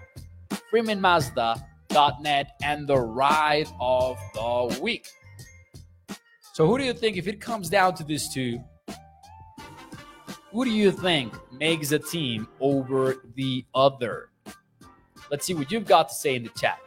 FreemanMazda.net 0.71 2.51
and 2.63 2.87
the 2.87 2.97
ride 2.97 3.67
of 3.79 4.17
the 4.33 4.79
week. 4.81 5.07
So, 6.53 6.65
who 6.65 6.79
do 6.79 6.85
you 6.85 6.93
think, 6.93 7.17
if 7.17 7.27
it 7.27 7.39
comes 7.39 7.69
down 7.69 7.93
to 7.95 8.03
these 8.03 8.33
two, 8.33 8.59
who 10.51 10.65
do 10.65 10.71
you 10.71 10.91
think 10.91 11.33
makes 11.51 11.91
a 11.91 11.99
team 11.99 12.47
over 12.59 13.23
the 13.35 13.63
other? 13.75 14.29
Let's 15.29 15.45
see 15.45 15.53
what 15.53 15.71
you've 15.71 15.85
got 15.85 16.09
to 16.09 16.15
say 16.15 16.35
in 16.35 16.43
the 16.43 16.49
chat. 16.49 16.79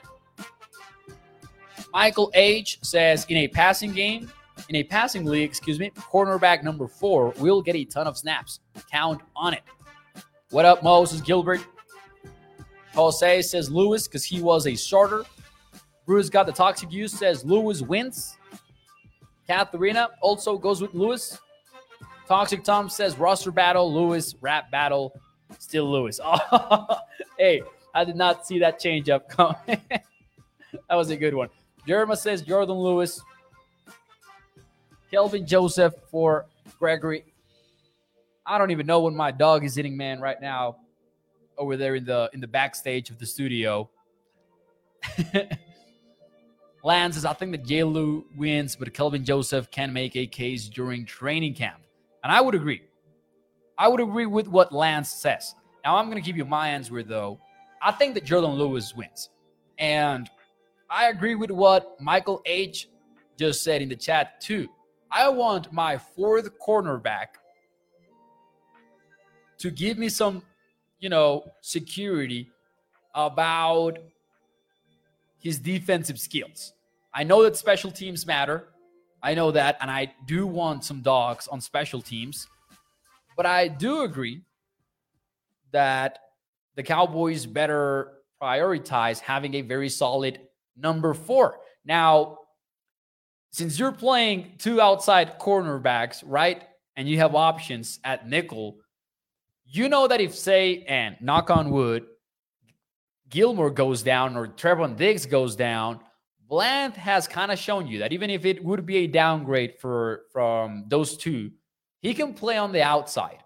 Michael 1.92 2.30
H 2.35 2.78
says 2.82 3.26
in 3.28 3.38
a 3.38 3.49
passing 3.49 3.92
game, 3.92 4.30
in 4.68 4.76
a 4.76 4.85
passing 4.85 5.25
league, 5.25 5.49
excuse 5.49 5.78
me, 5.78 5.90
cornerback 5.90 6.62
number 6.62 6.87
four 6.87 7.30
will 7.38 7.62
get 7.62 7.75
a 7.76 7.85
ton 7.85 8.06
of 8.06 8.16
snaps. 8.16 8.61
Count 8.90 9.20
on 9.35 9.54
it. 9.54 9.62
What 10.50 10.64
up, 10.64 10.82
Moses 10.82 11.20
Gilbert? 11.20 11.61
Jose 12.94 13.42
says 13.42 13.70
Lewis 13.70 14.06
because 14.06 14.25
he 14.25 14.40
was 14.40 14.66
a 14.66 14.75
starter. 14.75 15.25
Bruce 16.06 16.28
got 16.28 16.47
the 16.47 16.52
toxic 16.52 16.92
use 16.92 17.12
says 17.12 17.44
Lewis 17.44 17.82
wins. 17.82 18.37
Katharina 19.47 20.11
also 20.20 20.59
goes 20.59 20.80
with 20.80 20.94
Lewis. 20.94 21.38
Toxic 22.26 22.62
Tom 22.62 22.88
says 22.88 23.18
roster 23.18 23.50
battle, 23.50 23.92
Lewis, 23.92 24.37
rap 24.40 24.70
battle, 24.70 25.12
still 25.59 25.90
Lewis. 25.90 26.20
Oh, 26.23 26.99
hey, 27.38 27.62
I 27.94 28.04
did 28.04 28.16
not 28.16 28.47
see 28.47 28.61
that 28.61 28.78
change 28.78 29.09
up 29.09 29.28
coming. 29.28 29.56
that 29.68 30.94
was 30.94 31.11
a 31.11 31.16
good 31.16 31.35
one. 31.35 31.49
Jerma 31.87 32.17
says 32.17 32.43
Jourdan 32.43 32.81
Lewis. 32.81 33.23
Kelvin 35.11 35.47
Joseph 35.47 35.95
for 36.11 36.47
Gregory. 36.79 37.25
I 38.47 38.59
don't 38.59 38.71
even 38.71 38.87
know 38.87 39.01
when 39.01 39.15
my 39.15 39.31
dog 39.31 39.65
is 39.65 39.75
hitting 39.75 39.97
man 39.97 40.21
right 40.21 40.41
now 40.41 40.77
over 41.59 41.77
there 41.77 41.97
in 41.97 42.05
the 42.05 42.31
in 42.33 42.41
the 42.41 42.47
backstage 42.47 43.11
of 43.11 43.19
the 43.19 43.27
studio. 43.27 43.91
Lance 46.83 47.17
says, 47.17 47.25
I 47.25 47.35
think 47.35 47.53
that 47.53 47.65
Jalu 47.65 48.25
wins, 48.37 48.75
but 48.77 48.93
Kelvin 48.95 49.25
Joseph 49.25 49.71
can 49.71 49.93
make 49.93 50.17
a 50.17 50.27
case 50.27 50.69
during 50.69 51.05
training 51.05 51.55
camp. 51.55 51.81
And 52.25 52.33
I 52.33 52.41
would 52.41 52.55
agree. 52.55 52.83
I 53.77 53.89
would 53.89 54.01
agree 54.01 54.27
with 54.27 54.49
what 54.49 54.73
Lance 54.73 55.11
says. 55.11 55.55
Now, 55.85 55.97
I'm 55.97 56.07
going 56.07 56.23
to 56.23 56.27
give 56.27 56.37
you 56.37 56.45
my 56.45 56.69
answer, 56.69 57.03
though. 57.03 57.39
I 57.83 57.93
think 57.93 58.15
that 58.15 58.25
Jourdan 58.25 58.57
Lewis 58.57 58.95
wins. 58.95 59.29
And 59.79 60.31
I 60.90 61.09
agree 61.09 61.37
with 61.37 61.52
what 61.52 62.00
Michael 62.00 62.42
H. 62.44 62.88
just 63.38 63.62
said 63.62 63.80
in 63.80 63.88
the 63.88 63.97
chat, 63.97 64.40
too. 64.40 64.68
I 65.12 65.28
want 65.28 65.73
my 65.73 65.97
fourth 65.97 66.50
cornerback 66.59 67.28
to 69.59 69.70
give 69.70 69.99
me 69.99 70.09
some, 70.09 70.42
you 70.99 71.09
know, 71.09 71.44
security 71.61 72.50
about 73.14 73.99
his 75.38 75.59
defensive 75.61 76.18
skills. 76.18 76.75
I 77.14 77.23
know 77.23 77.42
that 77.44 77.56
special 77.56 77.90
teams 77.90 78.26
matter. 78.26 78.68
I 79.23 79.35
know 79.35 79.50
that, 79.52 79.76
and 79.80 79.90
I 79.90 80.12
do 80.26 80.47
want 80.47 80.85
some 80.85 81.02
dogs 81.02 81.47
on 81.49 81.61
special 81.61 82.02
teams. 82.02 82.49
But 83.37 83.47
I 83.47 83.68
do 83.68 84.02
agree 84.02 84.42
that 85.73 86.18
the 86.75 86.82
Cowboys 86.82 87.47
better 87.47 88.12
prioritize 88.42 89.20
having 89.20 89.54
a 89.54 89.61
very 89.61 89.88
solid 89.88 90.40
number 90.77 91.15
four. 91.15 91.59
Now, 91.85 92.39
since 93.53 93.79
you're 93.79 93.93
playing 93.93 94.53
two 94.59 94.81
outside 94.81 95.39
cornerbacks, 95.39 96.23
right? 96.25 96.62
And 96.97 97.09
you 97.09 97.19
have 97.19 97.35
options 97.35 97.99
at 98.05 98.29
nickel, 98.29 98.79
you 99.65 99.89
know 99.89 100.09
that 100.09 100.21
if, 100.21 100.35
say, 100.35 100.85
and 100.89 101.17
knock 101.21 101.50
on 101.50 101.71
wood, 101.71 102.07
Gilmore 103.29 103.71
goes 103.71 104.03
down 104.03 104.37
or 104.37 104.49
Trevon 104.49 104.97
Diggs 104.97 105.27
goes 105.27 105.55
down, 105.55 106.00
Bland 106.49 106.95
has 106.95 107.29
kind 107.29 107.53
of 107.53 107.59
shown 107.59 107.87
you 107.87 108.00
that 108.00 108.12
even 108.12 108.29
if 108.29 108.45
it 108.45 108.62
would 108.65 108.85
be 108.85 108.99
a 108.99 109.07
downgrade 109.07 109.79
for 109.79 110.23
from 110.33 110.85
those 110.89 111.17
two, 111.17 111.53
he 112.03 112.12
can 112.12 112.35
play 112.35 112.57
on 112.57 112.73
the 112.73 112.83
outside. 112.83 113.39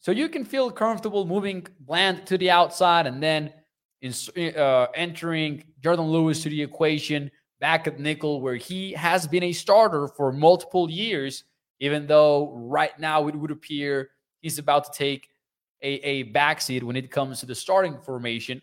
So 0.00 0.12
you 0.12 0.28
can 0.28 0.44
feel 0.44 0.70
comfortable 0.70 1.24
moving 1.24 1.66
Bland 1.80 2.26
to 2.26 2.36
the 2.36 2.50
outside 2.50 3.06
and 3.06 3.22
then 3.22 3.52
in, 4.02 4.56
uh, 4.56 4.88
entering 4.94 5.64
Jourdan 5.80 6.10
Lewis 6.10 6.42
to 6.42 6.50
the 6.50 6.60
equation 6.60 7.30
back 7.60 7.86
at 7.86 7.98
nickel, 7.98 8.40
where 8.40 8.56
he 8.56 8.92
has 8.92 9.26
been 9.26 9.44
a 9.44 9.52
starter 9.52 10.08
for 10.08 10.32
multiple 10.32 10.90
years, 10.90 11.44
even 11.80 12.06
though 12.06 12.52
right 12.54 12.98
now 12.98 13.28
it 13.28 13.34
would 13.34 13.50
appear 13.50 14.10
he's 14.40 14.58
about 14.58 14.84
to 14.84 14.90
take 14.92 15.28
a, 15.82 15.94
a 15.94 16.24
backseat 16.32 16.82
when 16.82 16.96
it 16.96 17.10
comes 17.10 17.40
to 17.40 17.46
the 17.46 17.54
starting 17.54 17.98
formation 17.98 18.60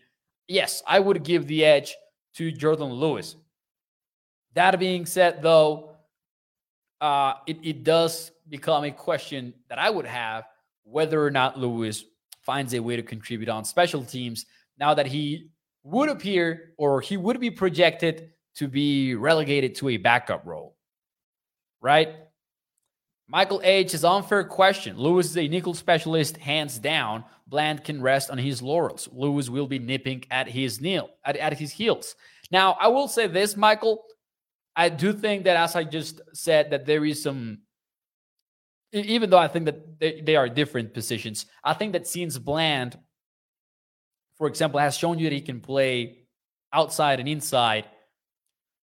yes, 0.50 0.82
I 0.86 0.98
would 0.98 1.22
give 1.22 1.46
the 1.46 1.64
edge 1.64 1.96
to 2.34 2.52
Jourdan 2.52 2.90
Lewis. 2.90 3.36
That 4.54 4.78
being 4.78 5.06
said, 5.06 5.40
though, 5.40 5.92
uh, 7.00 7.34
it, 7.46 7.58
it 7.62 7.84
does 7.84 8.32
become 8.48 8.84
a 8.84 8.90
question 8.90 9.54
that 9.68 9.78
I 9.78 9.88
would 9.88 10.06
have 10.06 10.44
whether 10.82 11.24
or 11.24 11.30
not 11.30 11.58
Lewis 11.58 12.04
finds 12.42 12.74
a 12.74 12.80
way 12.80 12.96
to 12.96 13.02
contribute 13.02 13.48
on 13.48 13.64
special 13.64 14.04
teams 14.04 14.46
now 14.80 14.94
that 14.94 15.06
he 15.06 15.50
would 15.84 16.08
appear 16.08 16.72
or 16.76 17.00
he 17.00 17.16
would 17.16 17.38
be 17.38 17.50
projected 17.50 18.30
to 18.56 18.66
be 18.66 19.14
relegated 19.14 19.74
to 19.76 19.90
a 19.90 19.96
backup 19.98 20.44
role. 20.44 20.76
Right? 21.80 22.14
Michael 23.28 23.60
H. 23.62 23.94
is 23.94 24.04
unfair 24.04 24.42
question. 24.42 24.98
Lewis 24.98 25.30
is 25.30 25.38
a 25.38 25.46
nickel 25.46 25.74
specialist, 25.74 26.36
hands 26.36 26.80
down. 26.80 27.24
Bland 27.46 27.84
can 27.84 28.02
rest 28.02 28.28
on 28.28 28.38
his 28.38 28.60
laurels. 28.60 29.08
Lewis 29.12 29.48
will 29.48 29.68
be 29.68 29.78
nipping 29.78 30.24
at 30.32 30.48
his 30.48 30.80
nail 30.80 31.10
at, 31.24 31.36
at 31.36 31.56
his 31.56 31.70
heels. 31.70 32.16
Now, 32.50 32.76
I 32.80 32.88
will 32.88 33.06
say 33.06 33.28
this, 33.28 33.56
Michael. 33.56 34.02
I 34.74 34.88
do 34.88 35.12
think 35.12 35.44
that, 35.44 35.56
as 35.56 35.76
I 35.76 35.84
just 35.84 36.20
said, 36.32 36.70
that 36.70 36.86
there 36.86 37.04
is 37.04 37.22
some. 37.22 37.58
Even 38.92 39.30
though 39.30 39.38
I 39.38 39.46
think 39.46 39.66
that 39.66 40.00
they, 40.00 40.20
they 40.20 40.34
are 40.34 40.48
different 40.48 40.92
positions, 40.92 41.46
I 41.62 41.74
think 41.74 41.92
that 41.92 42.08
since 42.08 42.36
Bland, 42.38 42.98
for 44.40 44.46
example, 44.46 44.80
has 44.80 44.96
shown 44.96 45.18
you 45.18 45.28
that 45.28 45.34
he 45.34 45.42
can 45.42 45.60
play 45.60 46.16
outside 46.72 47.20
and 47.20 47.28
inside, 47.28 47.84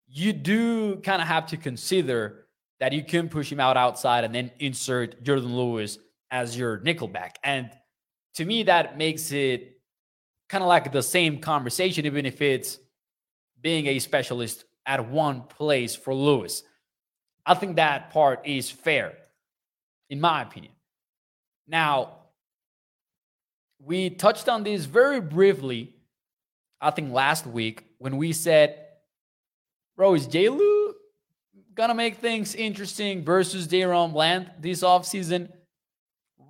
you 0.06 0.34
do 0.34 0.96
kind 0.96 1.22
of 1.22 1.28
have 1.28 1.46
to 1.46 1.56
consider 1.56 2.44
that 2.78 2.92
you 2.92 3.02
can 3.02 3.26
push 3.26 3.50
him 3.50 3.58
out 3.58 3.74
outside 3.78 4.24
and 4.24 4.34
then 4.34 4.50
insert 4.58 5.24
Jourdan 5.24 5.54
Lewis 5.54 5.96
as 6.30 6.58
your 6.58 6.80
nickelback. 6.80 7.36
And 7.42 7.70
to 8.34 8.44
me, 8.44 8.64
that 8.64 8.98
makes 8.98 9.32
it 9.32 9.80
kind 10.50 10.62
of 10.62 10.68
like 10.68 10.92
the 10.92 11.02
same 11.02 11.40
conversation, 11.40 12.04
even 12.04 12.26
if 12.26 12.42
it's 12.42 12.78
being 13.62 13.86
a 13.86 13.98
specialist 13.98 14.66
at 14.84 15.08
one 15.08 15.44
place 15.44 15.96
for 15.96 16.14
Lewis. 16.14 16.64
I 17.46 17.54
think 17.54 17.76
that 17.76 18.10
part 18.10 18.46
is 18.46 18.70
fair, 18.70 19.14
in 20.10 20.20
my 20.20 20.42
opinion. 20.42 20.74
Now, 21.66 22.19
we 23.82 24.10
touched 24.10 24.48
on 24.48 24.62
this 24.62 24.84
very 24.84 25.20
briefly, 25.20 25.94
I 26.80 26.90
think 26.90 27.12
last 27.12 27.46
week, 27.46 27.84
when 27.98 28.16
we 28.16 28.32
said, 28.32 28.78
bro, 29.96 30.14
is 30.14 30.26
J. 30.26 30.48
Lou 30.48 30.94
gonna 31.74 31.94
make 31.94 32.16
things 32.16 32.54
interesting 32.54 33.24
versus 33.24 33.66
DaRon 33.66 34.12
Bland 34.12 34.50
this 34.60 34.82
offseason? 34.82 35.50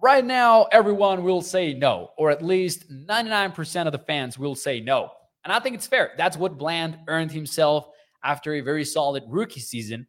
Right 0.03 0.25
now, 0.25 0.65
everyone 0.73 1.23
will 1.23 1.43
say 1.43 1.75
no, 1.75 2.11
or 2.17 2.31
at 2.31 2.43
least 2.43 2.91
99% 2.91 3.87
of 3.87 3.93
the 3.93 3.99
fans 3.99 4.39
will 4.39 4.55
say 4.55 4.81
no. 4.81 5.11
And 5.45 5.53
I 5.53 5.61
think 5.61 5.75
it's 5.75 5.87
fair. 5.87 6.13
That's 6.17 6.37
what 6.37 6.59
Bland 6.59 6.99
earned 7.07 7.33
himself 7.33 7.89
after 8.25 8.55
a 8.55 8.61
very 8.61 8.85
solid 8.85 9.25
rookie 9.29 9.61
season. 9.61 10.07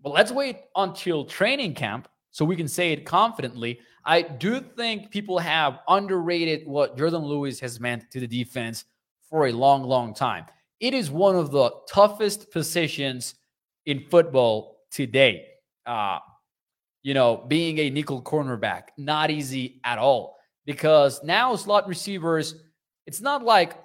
But 0.00 0.10
let's 0.10 0.30
wait 0.30 0.58
until 0.76 1.24
training 1.24 1.74
camp 1.74 2.08
so 2.30 2.44
we 2.44 2.56
can 2.56 2.68
say 2.68 2.92
it 2.92 3.04
confidently. 3.04 3.80
I 4.08 4.22
do 4.22 4.62
think 4.62 5.10
people 5.10 5.38
have 5.38 5.80
underrated 5.86 6.66
what 6.66 6.96
Jourdan 6.96 7.22
Lewis 7.22 7.60
has 7.60 7.78
meant 7.78 8.10
to 8.10 8.20
the 8.20 8.26
defense 8.26 8.86
for 9.28 9.48
a 9.48 9.52
long, 9.52 9.82
long 9.82 10.14
time. 10.14 10.46
It 10.80 10.94
is 10.94 11.10
one 11.10 11.36
of 11.36 11.50
the 11.50 11.70
toughest 11.86 12.50
positions 12.50 13.34
in 13.84 14.06
football 14.08 14.78
today. 14.90 15.44
Uh, 15.84 16.20
you 17.02 17.12
know, 17.12 17.44
being 17.48 17.78
a 17.80 17.90
nickel 17.90 18.22
cornerback, 18.22 18.84
not 18.96 19.30
easy 19.30 19.78
at 19.84 19.98
all 19.98 20.38
because 20.64 21.22
now 21.22 21.54
slot 21.54 21.86
receivers, 21.86 22.54
it's 23.06 23.20
not 23.20 23.44
like 23.44 23.76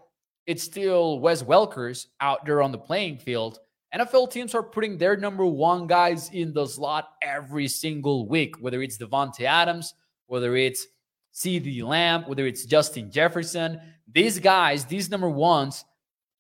it's 0.48 0.64
still 0.64 1.20
Wes 1.20 1.44
Welkers 1.44 2.08
out 2.22 2.46
there 2.46 2.62
on 2.62 2.72
the 2.72 2.78
playing 2.78 3.18
field. 3.18 3.60
NFL 3.94 4.32
teams 4.32 4.56
are 4.56 4.64
putting 4.64 4.98
their 4.98 5.18
number 5.18 5.46
one 5.46 5.86
guys 5.86 6.30
in 6.30 6.54
the 6.54 6.66
slot 6.66 7.10
every 7.22 7.68
single 7.68 8.26
week, 8.26 8.56
whether 8.62 8.82
it's 8.82 8.98
Davante 8.98 9.42
Adams, 9.42 9.94
whether 10.28 10.56
it's 10.56 10.88
CeeDee 11.34 11.84
Lamb, 11.84 12.24
whether 12.28 12.46
it's 12.46 12.66
Justin 12.66 13.12
Jefferson. 13.12 13.80
These 14.12 14.40
guys, 14.40 14.86
these 14.86 15.10
number 15.10 15.30
ones, 15.30 15.84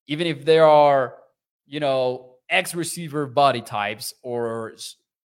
even 0.07 0.27
if 0.27 0.45
they 0.45 0.59
are, 0.59 1.15
you 1.65 1.79
know, 1.79 2.35
X 2.49 2.75
receiver 2.75 3.25
body 3.25 3.61
types 3.61 4.13
or 4.21 4.73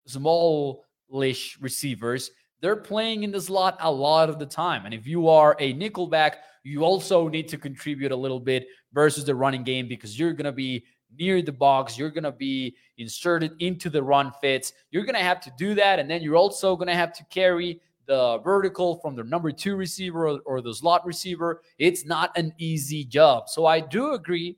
smallish 0.07 1.57
receivers, 1.59 2.31
they're 2.61 2.75
playing 2.75 3.23
in 3.23 3.31
the 3.31 3.41
slot 3.41 3.77
a 3.81 3.91
lot 3.91 4.29
of 4.29 4.39
the 4.39 4.45
time. 4.45 4.85
And 4.85 4.93
if 4.93 5.05
you 5.05 5.27
are 5.27 5.55
a 5.59 5.73
nickelback, 5.73 6.35
you 6.63 6.83
also 6.83 7.27
need 7.27 7.47
to 7.49 7.57
contribute 7.57 8.11
a 8.11 8.15
little 8.15 8.39
bit 8.39 8.67
versus 8.93 9.25
the 9.25 9.35
running 9.35 9.63
game 9.63 9.87
because 9.87 10.17
you're 10.17 10.33
going 10.33 10.45
to 10.45 10.51
be 10.51 10.85
near 11.17 11.41
the 11.41 11.51
box. 11.51 11.97
You're 11.97 12.11
going 12.11 12.23
to 12.23 12.31
be 12.31 12.75
inserted 12.97 13.53
into 13.59 13.89
the 13.89 14.01
run 14.01 14.31
fits. 14.41 14.73
You're 14.91 15.05
going 15.05 15.15
to 15.15 15.23
have 15.23 15.41
to 15.41 15.51
do 15.57 15.75
that. 15.75 15.99
And 15.99 16.09
then 16.09 16.21
you're 16.21 16.35
also 16.35 16.75
going 16.75 16.87
to 16.87 16.95
have 16.95 17.13
to 17.13 17.25
carry 17.25 17.81
the 18.07 18.39
vertical 18.39 18.99
from 18.99 19.15
the 19.15 19.23
number 19.23 19.51
two 19.51 19.75
receiver 19.75 20.27
or, 20.27 20.39
or, 20.45 20.61
the 20.61 20.73
slot 20.73 21.05
receiver. 21.05 21.61
It's 21.77 22.05
not 22.05 22.35
an 22.37 22.53
easy 22.57 23.05
job. 23.05 23.47
So 23.47 23.65
I 23.65 23.79
do 23.79 24.13
agree 24.13 24.57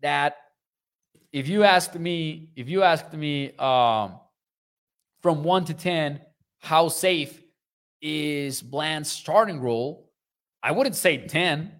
that 0.00 0.36
if 1.32 1.48
you 1.48 1.64
asked 1.64 1.98
me, 1.98 2.48
if 2.56 2.68
you 2.68 2.82
asked 2.82 3.12
me 3.12 3.56
um, 3.56 4.20
from 5.22 5.42
one 5.42 5.64
to 5.66 5.74
10, 5.74 6.20
how 6.58 6.88
safe 6.88 7.42
is 8.00 8.62
Bland's 8.62 9.10
starting 9.10 9.60
role? 9.60 10.10
I 10.62 10.72
wouldn't 10.72 10.96
say 10.96 11.26
10. 11.26 11.72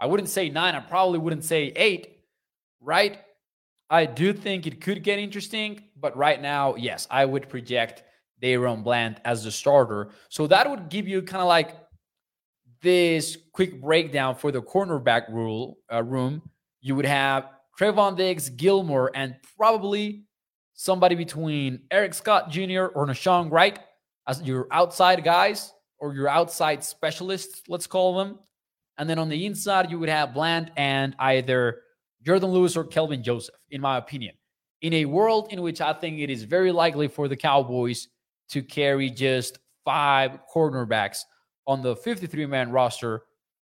I 0.00 0.06
wouldn't 0.06 0.28
say 0.28 0.48
nine. 0.48 0.74
I 0.74 0.80
probably 0.80 1.18
wouldn't 1.18 1.44
say 1.44 1.72
eight 1.76 2.14
right? 2.84 3.18
I 3.90 4.06
do 4.06 4.32
think 4.32 4.66
it 4.66 4.80
could 4.80 5.02
get 5.02 5.18
interesting, 5.18 5.82
but 5.96 6.16
right 6.16 6.40
now, 6.40 6.74
yes, 6.76 7.08
I 7.10 7.24
would 7.24 7.48
project 7.48 8.04
DaRon 8.42 8.82
Bland 8.82 9.20
as 9.24 9.44
the 9.44 9.50
starter. 9.50 10.10
So 10.28 10.46
that 10.46 10.68
would 10.68 10.88
give 10.88 11.08
you 11.08 11.22
kind 11.22 11.42
of 11.42 11.48
like 11.48 11.76
this 12.82 13.38
quick 13.52 13.80
breakdown 13.80 14.36
for 14.36 14.52
the 14.52 14.62
cornerback 14.62 15.32
rule 15.32 15.78
uh, 15.92 16.02
room. 16.02 16.42
You 16.80 16.94
would 16.96 17.06
have 17.06 17.48
Trevon 17.78 18.16
Diggs, 18.16 18.50
Gilmore, 18.50 19.10
and 19.14 19.34
probably 19.56 20.24
somebody 20.74 21.14
between 21.14 21.80
Eric 21.90 22.14
Scott 22.14 22.50
Jr. 22.50 22.86
or 22.94 23.06
Nahshon 23.06 23.50
Wright 23.50 23.78
as 24.26 24.42
your 24.42 24.66
outside 24.70 25.24
guys 25.24 25.72
or 25.98 26.14
your 26.14 26.28
outside 26.28 26.84
specialists, 26.84 27.62
let's 27.68 27.86
call 27.86 28.16
them. 28.18 28.38
And 28.98 29.08
then 29.08 29.18
on 29.18 29.28
the 29.28 29.46
inside, 29.46 29.90
you 29.90 29.98
would 29.98 30.08
have 30.08 30.34
Bland 30.34 30.70
and 30.76 31.16
either 31.18 31.82
Jourdan 32.24 32.52
Lewis 32.52 32.76
or 32.76 32.84
Kelvin 32.84 33.22
Joseph, 33.22 33.54
in 33.70 33.80
my 33.80 33.96
opinion. 33.98 34.34
In 34.82 34.92
a 34.94 35.04
world 35.04 35.48
in 35.50 35.62
which 35.62 35.80
I 35.80 35.92
think 35.92 36.20
it 36.20 36.30
is 36.30 36.44
very 36.44 36.70
likely 36.70 37.08
for 37.08 37.26
the 37.26 37.36
Cowboys 37.36 38.08
to 38.54 38.62
carry 38.62 39.10
just 39.10 39.58
five 39.84 40.38
cornerbacks 40.52 41.18
on 41.66 41.82
the 41.82 41.94
53 41.94 42.46
man 42.46 42.70
roster, 42.70 43.22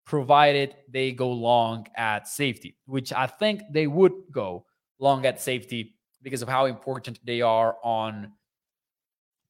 provided 0.05 0.75
they 0.89 1.11
go 1.11 1.29
long 1.29 1.85
at 1.95 2.27
safety, 2.27 2.77
which 2.85 3.11
I 3.13 3.27
think 3.27 3.61
they 3.69 3.87
would 3.87 4.13
go 4.31 4.65
long 4.99 5.25
at 5.25 5.41
safety 5.41 5.95
because 6.23 6.41
of 6.41 6.47
how 6.49 6.65
important 6.65 7.19
they 7.25 7.41
are 7.41 7.75
on 7.83 8.31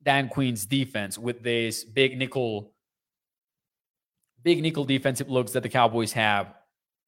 Dan 0.03 0.27
Quinn's 0.29 0.65
defense 0.65 1.17
with 1.17 1.43
this 1.43 1.83
big 1.83 2.17
nickel, 2.17 2.73
big 4.43 4.61
nickel 4.61 4.85
defensive 4.85 5.29
looks 5.29 5.51
that 5.53 5.63
the 5.63 5.69
Cowboys 5.69 6.13
have 6.13 6.53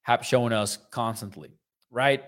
have 0.04 0.26
shown 0.26 0.54
us 0.54 0.78
constantly 0.92 1.60
right? 1.92 2.24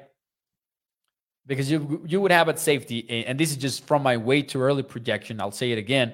Because 1.48 1.72
you 1.72 2.04
you 2.08 2.22
would 2.22 2.32
have 2.32 2.50
at 2.50 2.60
safety, 2.60 3.26
and 3.26 3.40
this 3.40 3.52
is 3.52 3.58
just 3.58 3.88
from 3.88 4.04
my 4.04 4.16
way 4.16 4.42
too 4.42 4.62
early 4.62 4.84
projection. 4.84 5.42
I'll 5.42 5.52
say 5.52 5.72
it 5.72 5.78
again: 5.78 6.14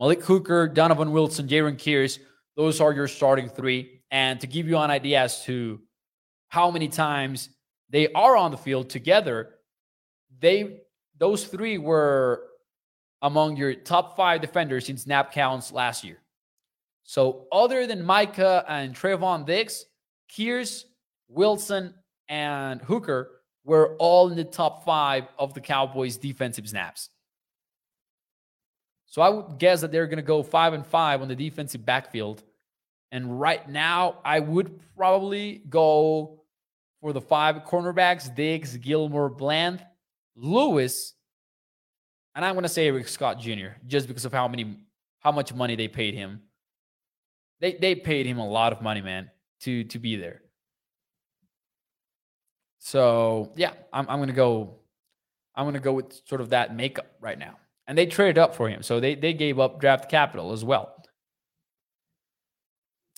Malik 0.00 0.22
Hooker, 0.24 0.68
Donovan 0.68 1.12
Wilson, 1.12 1.46
Jayron 1.46 1.76
Kearse. 1.76 2.18
Those 2.56 2.80
are 2.80 2.92
your 2.92 3.08
starting 3.08 3.48
three. 3.48 4.02
And 4.10 4.40
to 4.40 4.46
give 4.46 4.68
you 4.68 4.78
an 4.78 4.90
idea 4.90 5.20
as 5.20 5.44
to 5.44 5.80
how 6.48 6.70
many 6.70 6.88
times 6.88 7.50
they 7.90 8.12
are 8.12 8.36
on 8.36 8.50
the 8.50 8.56
field 8.56 8.90
together, 8.90 9.56
they 10.40 10.80
those 11.18 11.44
three 11.44 11.78
were 11.78 12.44
among 13.22 13.56
your 13.56 13.74
top 13.74 14.16
five 14.16 14.40
defenders 14.40 14.88
in 14.88 14.96
snap 14.96 15.32
counts 15.32 15.72
last 15.72 16.04
year. 16.04 16.18
So 17.04 17.46
other 17.52 17.86
than 17.86 18.04
Micah 18.04 18.64
and 18.68 18.94
Trevon 18.94 19.46
Diggs, 19.46 19.86
Kearse, 20.30 20.84
Wilson, 21.28 21.94
and 22.28 22.80
Hooker 22.82 23.42
were 23.64 23.96
all 23.98 24.30
in 24.30 24.36
the 24.36 24.44
top 24.44 24.84
five 24.84 25.24
of 25.38 25.54
the 25.54 25.60
Cowboys' 25.60 26.16
defensive 26.16 26.68
snaps. 26.68 27.10
So 29.06 29.22
I 29.22 29.28
would 29.28 29.58
guess 29.58 29.80
that 29.80 29.92
they're 29.92 30.06
going 30.06 30.16
to 30.16 30.22
go 30.22 30.42
five 30.42 30.72
and 30.72 30.86
five 30.86 31.22
on 31.22 31.28
the 31.28 31.36
defensive 31.36 31.84
backfield. 31.84 32.42
And 33.12 33.40
right 33.40 33.68
now, 33.68 34.18
I 34.24 34.40
would 34.40 34.80
probably 34.96 35.62
go 35.68 36.40
for 37.00 37.12
the 37.12 37.20
five 37.20 37.62
cornerbacks 37.64 38.34
Diggs, 38.34 38.76
Gilmore, 38.76 39.28
Bland, 39.28 39.84
Lewis, 40.34 41.14
and 42.34 42.44
I'm 42.44 42.54
going 42.54 42.64
to 42.64 42.68
say 42.68 42.88
Eric 42.88 43.06
Scott 43.08 43.38
Jr. 43.38 43.76
just 43.86 44.08
because 44.08 44.24
of 44.24 44.32
how 44.32 44.48
many, 44.48 44.78
how 45.20 45.30
much 45.30 45.54
money 45.54 45.76
they 45.76 45.88
paid 45.88 46.14
him. 46.14 46.42
They 47.60 47.74
they 47.74 47.94
paid 47.94 48.26
him 48.26 48.38
a 48.38 48.48
lot 48.48 48.72
of 48.72 48.82
money, 48.82 49.00
man, 49.00 49.30
to 49.60 49.84
to 49.84 49.98
be 49.98 50.16
there. 50.16 50.42
So 52.94 53.50
yeah, 53.56 53.72
I'm, 53.92 54.08
I'm 54.08 54.20
gonna 54.20 54.32
go. 54.32 54.76
I'm 55.56 55.66
gonna 55.66 55.80
go 55.80 55.94
with 55.94 56.20
sort 56.28 56.40
of 56.40 56.50
that 56.50 56.76
makeup 56.76 57.06
right 57.20 57.36
now. 57.36 57.58
And 57.88 57.98
they 57.98 58.06
traded 58.06 58.38
up 58.38 58.54
for 58.54 58.68
him, 58.68 58.84
so 58.84 59.00
they 59.00 59.16
they 59.16 59.32
gave 59.32 59.58
up 59.58 59.80
draft 59.80 60.08
capital 60.08 60.52
as 60.52 60.64
well. 60.64 60.94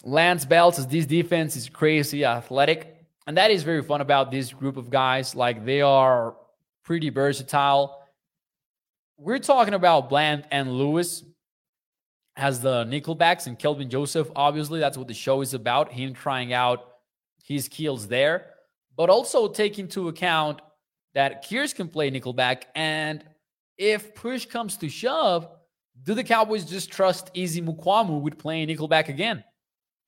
Lance 0.02 0.46
Bell 0.46 0.72
says 0.72 0.86
this 0.86 1.04
defense 1.04 1.56
is 1.56 1.68
crazy 1.68 2.24
athletic, 2.24 3.04
and 3.26 3.36
that 3.36 3.50
is 3.50 3.64
very 3.64 3.82
fun 3.82 4.00
about 4.00 4.30
this 4.30 4.50
group 4.50 4.78
of 4.78 4.88
guys. 4.88 5.34
Like 5.34 5.66
they 5.66 5.82
are 5.82 6.36
pretty 6.82 7.10
versatile. 7.10 8.02
We're 9.18 9.40
talking 9.40 9.74
about 9.74 10.08
Bland 10.08 10.46
and 10.50 10.72
Lewis 10.72 11.22
as 12.34 12.62
the 12.62 12.86
nickelbacks 12.86 13.46
and 13.46 13.58
Kelvin 13.58 13.90
Joseph. 13.90 14.30
Obviously, 14.34 14.80
that's 14.80 14.96
what 14.96 15.06
the 15.06 15.12
show 15.12 15.42
is 15.42 15.52
about. 15.52 15.92
Him 15.92 16.14
trying 16.14 16.54
out 16.54 16.92
his 17.44 17.66
skills 17.66 18.08
there 18.08 18.54
but 18.96 19.10
also 19.10 19.48
take 19.48 19.78
into 19.78 20.08
account 20.08 20.60
that 21.14 21.44
Kearse 21.44 21.74
can 21.74 21.88
play 21.88 22.10
nickelback. 22.10 22.64
And 22.74 23.24
if 23.78 24.14
push 24.14 24.46
comes 24.46 24.76
to 24.78 24.88
shove, 24.88 25.48
do 26.02 26.14
the 26.14 26.24
Cowboys 26.24 26.64
just 26.64 26.90
trust 26.90 27.30
Izzy 27.34 27.62
Mukuamu 27.62 28.20
with 28.20 28.38
playing 28.38 28.68
nickelback 28.68 29.08
again 29.08 29.44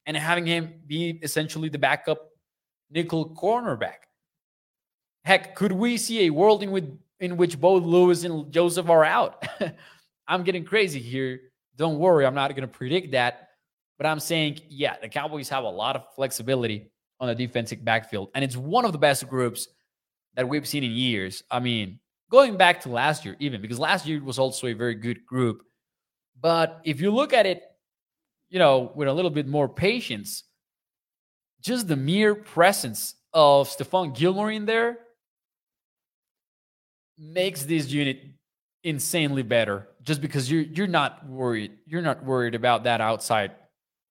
and 0.07 0.17
having 0.17 0.47
him 0.47 0.75
be 0.87 1.19
essentially 1.23 1.69
the 1.69 1.79
backup 1.79 2.31
nickel 2.91 3.35
cornerback? 3.35 4.07
Heck, 5.25 5.55
could 5.55 5.73
we 5.73 5.97
see 5.97 6.27
a 6.27 6.31
world 6.31 6.63
in 6.63 6.71
which, 6.71 6.87
in 7.21 7.37
which 7.37 7.61
both 7.61 7.83
Lewis 7.83 8.25
and 8.25 8.51
Joseph 8.53 8.89
are 8.89 9.05
out? 9.05 9.47
I'm 10.29 10.43
getting 10.43 10.65
crazy 10.65 11.01
here. 11.01 11.41
Don't 11.77 11.99
worry, 11.99 12.27
I'm 12.27 12.35
not 12.35 12.51
going 12.51 12.69
to 12.69 12.69
predict 12.69 13.13
that. 13.13 13.49
But 13.99 14.07
I'm 14.07 14.21
saying, 14.21 14.61
yeah, 14.69 14.97
the 15.01 15.09
Cowboys 15.09 15.49
have 15.49 15.65
a 15.65 15.69
lot 15.69 15.97
of 15.97 16.05
flexibility 16.15 16.91
on 17.21 17.29
the 17.29 17.35
defensive 17.35 17.85
backfield. 17.85 18.31
And 18.35 18.45
it's 18.45 18.57
one 18.57 18.85
of 18.85 18.93
the 18.93 18.99
best 18.99 19.29
groups 19.29 19.69
that 20.35 20.49
we've 20.49 20.67
seen 20.67 20.85
in 20.85 20.93
years. 20.93 21.43
I 21.51 21.61
mean, 21.61 21.99
going 22.31 22.57
back 22.57 22.81
to 22.83 22.89
last 22.89 23.25
year, 23.25 23.37
even 23.41 23.61
because 23.61 23.79
last 23.79 24.07
year 24.07 24.23
was 24.23 24.39
also 24.39 24.69
a 24.69 24.73
very 24.73 24.95
good 24.95 25.25
group. 25.27 25.63
But 26.41 26.81
if 26.85 27.01
you 27.01 27.11
look 27.11 27.33
at 27.33 27.47
it, 27.47 27.63
you 28.49 28.59
know, 28.59 28.93
with 28.95 29.09
a 29.09 29.13
little 29.13 29.31
bit 29.31 29.47
more 29.47 29.69
patience, 29.69 30.45
just 31.61 31.89
the 31.89 31.97
mere 31.97 32.35
presence 32.35 33.15
of 33.33 33.69
Stephon 33.69 34.15
Gilmore 34.17 34.51
in 34.51 34.65
there 34.65 34.99
makes 37.19 37.65
this 37.65 37.89
unit 37.89 38.23
insanely 38.85 39.43
better 39.43 39.89
just 40.03 40.21
because 40.21 40.51
you're 40.51 40.63
you're 40.63 40.87
not 40.87 41.27
worried 41.27 41.73
you're 41.85 42.01
not 42.01 42.25
worried 42.25 42.55
about 42.55 42.85
that 42.85 43.01
outside 43.01 43.51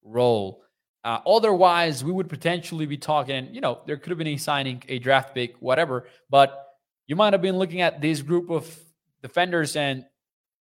role 0.03 0.61
uh, 1.07 1.21
otherwise 1.25 2.03
we 2.03 2.11
would 2.11 2.27
potentially 2.27 2.85
be 2.85 2.97
talking 2.97 3.47
you 3.53 3.61
know 3.61 3.79
there 3.85 3.97
could 3.97 4.09
have 4.09 4.17
been 4.17 4.27
a 4.27 4.37
signing 4.37 4.83
a 4.89 4.99
draft 4.99 5.33
pick 5.33 5.55
whatever 5.59 6.05
but 6.29 6.65
you 7.07 7.15
might 7.15 7.31
have 7.33 7.41
been 7.41 7.57
looking 7.57 7.81
at 7.81 8.01
this 8.01 8.21
group 8.21 8.49
of 8.49 8.77
defenders 9.21 9.75
and 9.75 10.05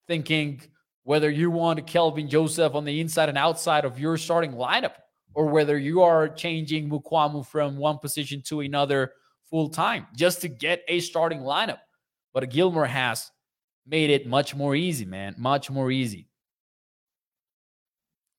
thinking 0.08 0.62
whether 1.04 1.30
you 1.30 1.50
want 1.50 1.88
Kelvin 1.88 2.28
Joseph 2.28 2.76
on 2.76 2.84
the 2.84 3.00
inside 3.00 3.30
and 3.30 3.38
outside 3.38 3.86
of 3.86 3.98
your 3.98 4.18
starting 4.18 4.52
lineup 4.52 4.96
or 5.34 5.46
whether 5.48 5.78
you 5.78 6.02
are 6.02 6.28
changing 6.28 6.90
Mukuamu 6.90 7.46
from 7.46 7.78
one 7.78 7.98
position 7.98 8.42
to 8.48 8.60
another 8.60 9.14
full 9.50 9.70
time 9.70 10.08
just 10.14 10.42
to 10.42 10.50
get 10.50 10.82
a 10.90 11.00
starting 11.00 11.40
lineup. 11.40 11.80
But 12.34 12.50
Gilmore 12.50 12.88
has 12.88 13.32
made 13.86 14.10
it 14.10 14.28
much 14.28 14.54
more 14.54 14.76
easy, 14.76 15.06
man. 15.06 15.36
Much 15.38 15.70
more 15.72 15.92
easy. 15.92 16.28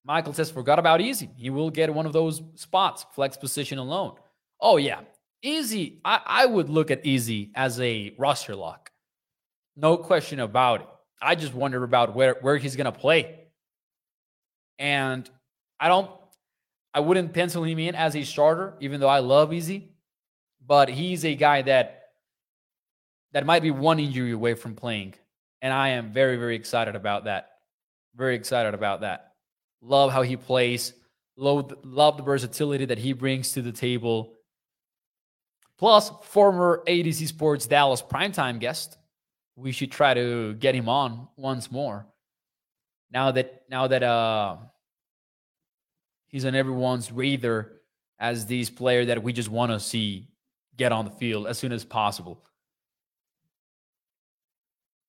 Michael 0.08 0.32
says, 0.32 0.50
forgot 0.50 0.78
about 0.78 1.02
Izzy. 1.02 1.30
He 1.36 1.50
will 1.50 1.68
get 1.68 1.92
one 1.92 2.06
of 2.06 2.14
those 2.14 2.42
spots, 2.54 3.04
flex 3.14 3.36
position 3.36 3.76
alone. 3.76 4.14
Oh, 4.58 4.78
yeah. 4.78 5.02
Izzy. 5.42 6.00
I, 6.02 6.20
I 6.24 6.46
would 6.46 6.70
look 6.70 6.90
at 6.90 7.04
Izzy 7.04 7.52
as 7.54 7.78
a 7.78 8.14
roster 8.18 8.56
lock. 8.56 8.90
No 9.76 9.98
question 9.98 10.40
about 10.40 10.80
it. 10.80 10.88
I 11.20 11.34
just 11.34 11.52
wonder 11.52 11.84
about 11.84 12.16
where, 12.16 12.38
where 12.40 12.56
he's 12.56 12.74
going 12.74 12.86
to 12.86 12.92
play. 12.92 13.48
And 14.78 15.28
I 15.78 15.88
don't 15.88 16.10
I 16.94 17.00
wouldn't 17.00 17.32
pencil 17.34 17.64
him 17.64 17.78
in 17.78 17.94
as 17.94 18.16
a 18.16 18.24
starter, 18.24 18.74
even 18.80 18.98
though 18.98 19.08
I 19.08 19.18
love 19.18 19.52
Izzy. 19.52 19.90
But 20.66 20.88
he's 20.88 21.24
a 21.24 21.34
guy 21.34 21.62
that 21.62 22.06
that 23.32 23.46
might 23.46 23.62
be 23.62 23.70
one 23.70 24.00
injury 24.00 24.32
away 24.32 24.54
from 24.54 24.74
playing. 24.74 25.14
And 25.60 25.72
I 25.72 25.90
am 25.90 26.12
very, 26.12 26.36
very 26.36 26.56
excited 26.56 26.96
about 26.96 27.24
that. 27.24 27.50
Very 28.16 28.34
excited 28.34 28.74
about 28.74 29.02
that. 29.02 29.27
Love 29.80 30.12
how 30.12 30.22
he 30.22 30.36
plays. 30.36 30.92
Love, 31.36 31.72
love 31.84 32.16
the 32.16 32.22
versatility 32.22 32.84
that 32.86 32.98
he 32.98 33.12
brings 33.12 33.52
to 33.52 33.62
the 33.62 33.72
table. 33.72 34.34
Plus, 35.78 36.10
former 36.24 36.82
A 36.86 37.02
to 37.02 37.12
Z 37.12 37.26
Sports 37.26 37.66
Dallas 37.66 38.02
primetime 38.02 38.58
guest. 38.58 38.98
We 39.54 39.72
should 39.72 39.92
try 39.92 40.14
to 40.14 40.54
get 40.54 40.74
him 40.74 40.88
on 40.88 41.28
once 41.36 41.70
more. 41.70 42.06
Now 43.10 43.30
that 43.32 43.62
now 43.70 43.86
that 43.86 44.02
uh 44.02 44.56
he's 46.26 46.44
on 46.44 46.54
everyone's 46.54 47.10
radar 47.10 47.72
as 48.18 48.46
these 48.46 48.70
player 48.70 49.06
that 49.06 49.22
we 49.22 49.32
just 49.32 49.48
want 49.48 49.72
to 49.72 49.80
see 49.80 50.28
get 50.76 50.92
on 50.92 51.04
the 51.04 51.10
field 51.12 51.46
as 51.46 51.58
soon 51.58 51.72
as 51.72 51.84
possible. 51.84 52.44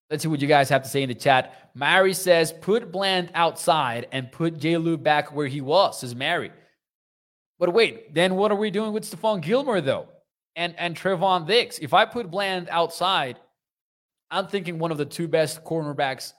Let's 0.10 0.24
see 0.24 0.30
what 0.30 0.42
you 0.42 0.48
guys 0.48 0.70
have 0.70 0.84
to 0.84 0.90
say 0.90 1.04
in 1.04 1.10
the 1.10 1.16
chat. 1.16 1.70
Mary 1.76 2.14
says, 2.14 2.52
put 2.52 2.92
Bland 2.92 3.30
outside 3.36 4.08
and 4.12 4.32
put 4.32 4.58
J. 4.58 4.78
Lou 4.78 4.98
back 4.98 5.34
where 5.34 5.48
he 5.48 5.62
was, 5.62 6.00
says 6.00 6.16
Mary. 6.16 6.52
But 7.60 7.74
wait, 7.74 8.14
then 8.16 8.36
what 8.36 8.52
are 8.52 8.56
we 8.56 8.72
doing 8.72 8.92
with 8.92 9.04
Stephon 9.04 9.42
Gilmore, 9.42 9.82
though? 9.82 10.08
And 10.56 10.74
and 10.78 10.96
Trevon 10.96 11.46
Diggs. 11.46 11.78
If 11.80 11.94
I 11.94 12.06
put 12.06 12.32
Bland 12.32 12.70
outside, 12.72 13.40
I'm 14.32 14.48
thinking 14.48 14.80
one 14.80 14.92
of 14.92 14.98
the 14.98 15.06
two 15.06 15.28
best 15.28 15.64
cornerbacks, 15.64 16.34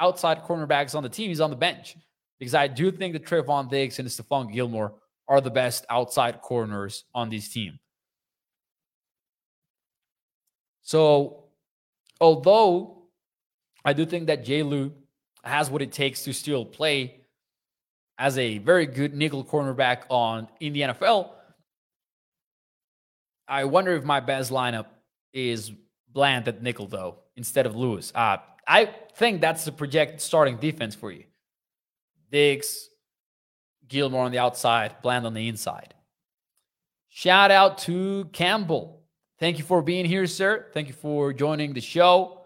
outside 0.00 0.42
cornerbacks 0.42 0.94
on 0.94 1.02
the 1.02 1.08
team 1.08 1.30
is 1.30 1.40
on 1.40 1.50
the 1.50 1.56
bench 1.56 1.96
because 2.38 2.54
I 2.54 2.66
do 2.66 2.90
think 2.90 3.12
that 3.12 3.24
Trevon 3.24 3.70
Diggs 3.70 3.98
and 3.98 4.08
Stephon 4.08 4.52
Gilmore 4.52 4.94
are 5.28 5.40
the 5.40 5.50
best 5.50 5.86
outside 5.88 6.40
corners 6.40 7.04
on 7.14 7.30
this 7.30 7.48
team. 7.48 7.78
So, 10.82 11.44
although 12.20 13.01
I 13.84 13.92
do 13.92 14.06
think 14.06 14.26
that 14.26 14.44
Jay 14.44 14.62
Lou 14.62 14.92
has 15.42 15.70
what 15.70 15.82
it 15.82 15.92
takes 15.92 16.22
to 16.24 16.32
still 16.32 16.64
play 16.64 17.22
as 18.18 18.38
a 18.38 18.58
very 18.58 18.86
good 18.86 19.14
nickel 19.14 19.44
cornerback 19.44 20.02
on 20.08 20.48
in 20.60 20.72
the 20.72 20.82
NFL, 20.82 21.30
I 23.48 23.64
wonder 23.64 23.92
if 23.94 24.04
my 24.04 24.20
best 24.20 24.52
lineup 24.52 24.86
is 25.32 25.72
Bland 26.08 26.46
at 26.46 26.62
nickel 26.62 26.86
though 26.86 27.16
instead 27.36 27.66
of 27.66 27.74
Lewis. 27.74 28.12
Uh, 28.14 28.36
I 28.66 28.94
think 29.16 29.40
that's 29.40 29.64
the 29.64 29.72
projected 29.72 30.20
starting 30.20 30.58
defense 30.58 30.94
for 30.94 31.10
you. 31.10 31.24
Diggs, 32.30 32.88
Gilmore 33.88 34.24
on 34.24 34.30
the 34.30 34.38
outside, 34.38 34.94
Bland 35.02 35.26
on 35.26 35.34
the 35.34 35.48
inside. 35.48 35.94
Shout 37.08 37.50
out 37.50 37.78
to 37.78 38.26
Campbell. 38.32 39.02
Thank 39.38 39.58
you 39.58 39.64
for 39.64 39.82
being 39.82 40.04
here, 40.04 40.26
sir. 40.26 40.66
Thank 40.72 40.86
you 40.86 40.94
for 40.94 41.32
joining 41.32 41.72
the 41.72 41.80
show. 41.80 42.41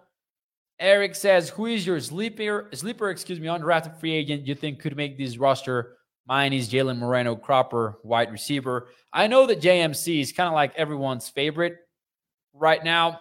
Eric 0.79 1.15
says, 1.15 1.49
"Who 1.51 1.67
is 1.67 1.87
your 1.87 2.01
sleeper? 2.01 2.69
Sleeper, 2.75 3.11
excuse 3.11 3.41
me, 3.41 3.47
undrafted 3.47 3.99
free 3.99 4.13
agent 4.13 4.47
you 4.47 4.55
think 4.55 4.81
could 4.81 4.97
make 4.97 5.17
this 5.17 5.39
roster?" 5.39 5.97
Mine 6.29 6.53
is 6.53 6.69
Jalen 6.69 6.99
Moreno-Cropper, 6.99 8.01
wide 8.03 8.33
receiver. 8.33 8.89
I 9.13 9.29
know 9.29 9.47
that 9.47 9.61
JMC 9.61 10.21
is 10.21 10.33
kind 10.33 10.49
of 10.49 10.55
like 10.55 10.75
everyone's 10.75 11.29
favorite 11.29 11.77
right 12.53 12.83
now. 12.83 13.21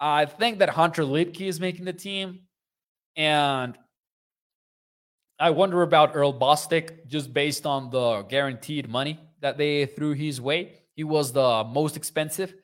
I 0.00 0.24
think 0.24 0.58
that 0.60 0.70
Hunter 0.70 1.02
Luepke 1.02 1.42
is 1.42 1.60
making 1.60 1.84
the 1.84 1.92
team, 1.92 2.48
and 3.16 3.78
I 5.38 5.50
wonder 5.50 5.82
about 5.82 6.16
Earl 6.16 6.32
Bostic 6.32 7.06
just 7.06 7.32
based 7.34 7.66
on 7.66 7.90
the 7.90 8.22
guaranteed 8.22 8.88
money 8.88 9.20
that 9.40 9.58
they 9.58 9.86
threw 9.86 10.14
his 10.14 10.40
way. 10.40 10.78
He 10.94 11.04
was 11.04 11.32
the 11.32 11.64
most 11.64 11.96
expensive 11.96 12.54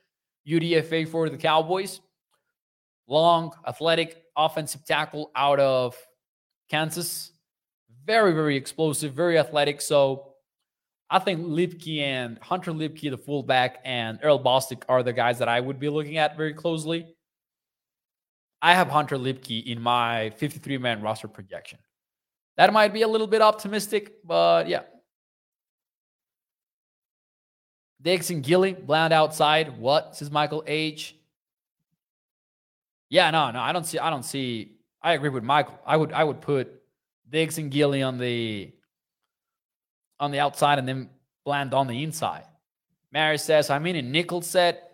UDFA 0.49 1.07
for 1.07 1.29
the 1.29 1.37
Cowboys. 1.37 2.01
Long, 3.09 3.53
athletic, 3.67 4.23
offensive 4.37 4.85
tackle 4.85 5.31
out 5.35 5.59
of 5.59 5.97
Kansas. 6.71 7.33
Very, 8.05 8.33
very 8.33 8.57
explosive, 8.57 9.15
very 9.15 9.39
athletic. 9.39 9.81
So 9.81 10.35
I 11.11 11.19
think 11.19 11.41
Luepke 11.41 12.01
and 12.01 12.39
Hunter 12.39 12.73
Luepke, 12.73 13.11
the 13.11 13.19
fullback, 13.19 13.81
and 13.85 14.19
Earl 14.23 14.43
Bostic 14.43 14.83
are 14.89 15.03
the 15.03 15.13
guys 15.13 15.39
that 15.39 15.49
I 15.49 15.59
would 15.61 15.81
be 15.81 15.89
looking 15.89 16.19
at 16.19 16.37
very 16.37 16.53
closely. 16.53 17.15
I 18.61 18.75
have 18.75 18.89
Hunter 18.89 19.17
Luepke 19.17 19.65
in 19.67 19.81
my 19.81 20.31
53 20.37 20.79
man 20.79 21.01
roster 21.01 21.29
projection. 21.29 21.79
That 22.57 22.73
might 22.73 22.93
be 22.93 23.03
a 23.03 23.09
little 23.09 23.27
bit 23.27 23.41
optimistic, 23.41 24.15
but 24.25 24.69
yeah. 24.69 24.83
And 28.05 28.43
Gilly, 28.43 28.73
Bland 28.75 29.13
outside. 29.13 29.79
What 29.79 30.17
says 30.17 30.31
Michael 30.31 30.65
H? 30.67 31.15
Yeah, 33.11 33.31
no, 33.31 33.51
no, 33.51 33.61
I 33.61 33.73
don't 33.73 33.85
see. 33.85 33.99
I 33.99 34.11
don't 34.11 34.25
see. 34.25 34.77
I 35.03 35.15
agree 35.15 35.31
with 35.31 35.45
Michael. 35.45 35.79
I 35.87 35.97
would, 35.97 36.13
I 36.13 36.25
would 36.25 36.41
put 36.41 36.83
Diggs 37.29 37.59
and 37.59 37.71
Gilly 37.71 38.03
on 38.03 38.19
the 38.19 38.73
on 40.21 40.31
the 40.31 40.41
outside 40.41 40.79
and 40.79 40.89
then 40.89 41.11
Bland 41.45 41.73
on 41.75 41.87
the 41.87 42.03
inside. 42.03 42.45
Mary 43.13 43.39
says, 43.39 43.71
"I 43.71 43.79
mean, 43.79 43.97
in 43.97 44.13
nickel 44.13 44.43
set. 44.43 44.85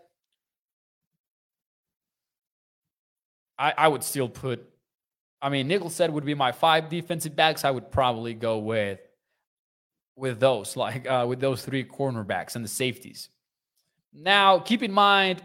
I, 3.56 3.72
I 3.78 3.88
would 3.88 4.02
still 4.02 4.28
put 4.28 4.68
I 5.44 5.50
mean, 5.50 5.68
nickel 5.68 5.90
said 5.90 6.08
would 6.10 6.24
be 6.24 6.32
my 6.34 6.52
five 6.52 6.88
defensive 6.88 7.36
backs. 7.36 7.66
I 7.66 7.70
would 7.70 7.90
probably 7.90 8.32
go 8.32 8.58
with 8.60 8.98
with 10.16 10.40
those, 10.40 10.74
like 10.74 11.06
uh, 11.06 11.26
with 11.28 11.38
those 11.38 11.62
three 11.62 11.84
cornerbacks 11.84 12.56
and 12.56 12.64
the 12.64 12.68
safeties. 12.68 13.28
Now, 14.14 14.58
keep 14.58 14.82
in 14.82 14.90
mind, 14.90 15.42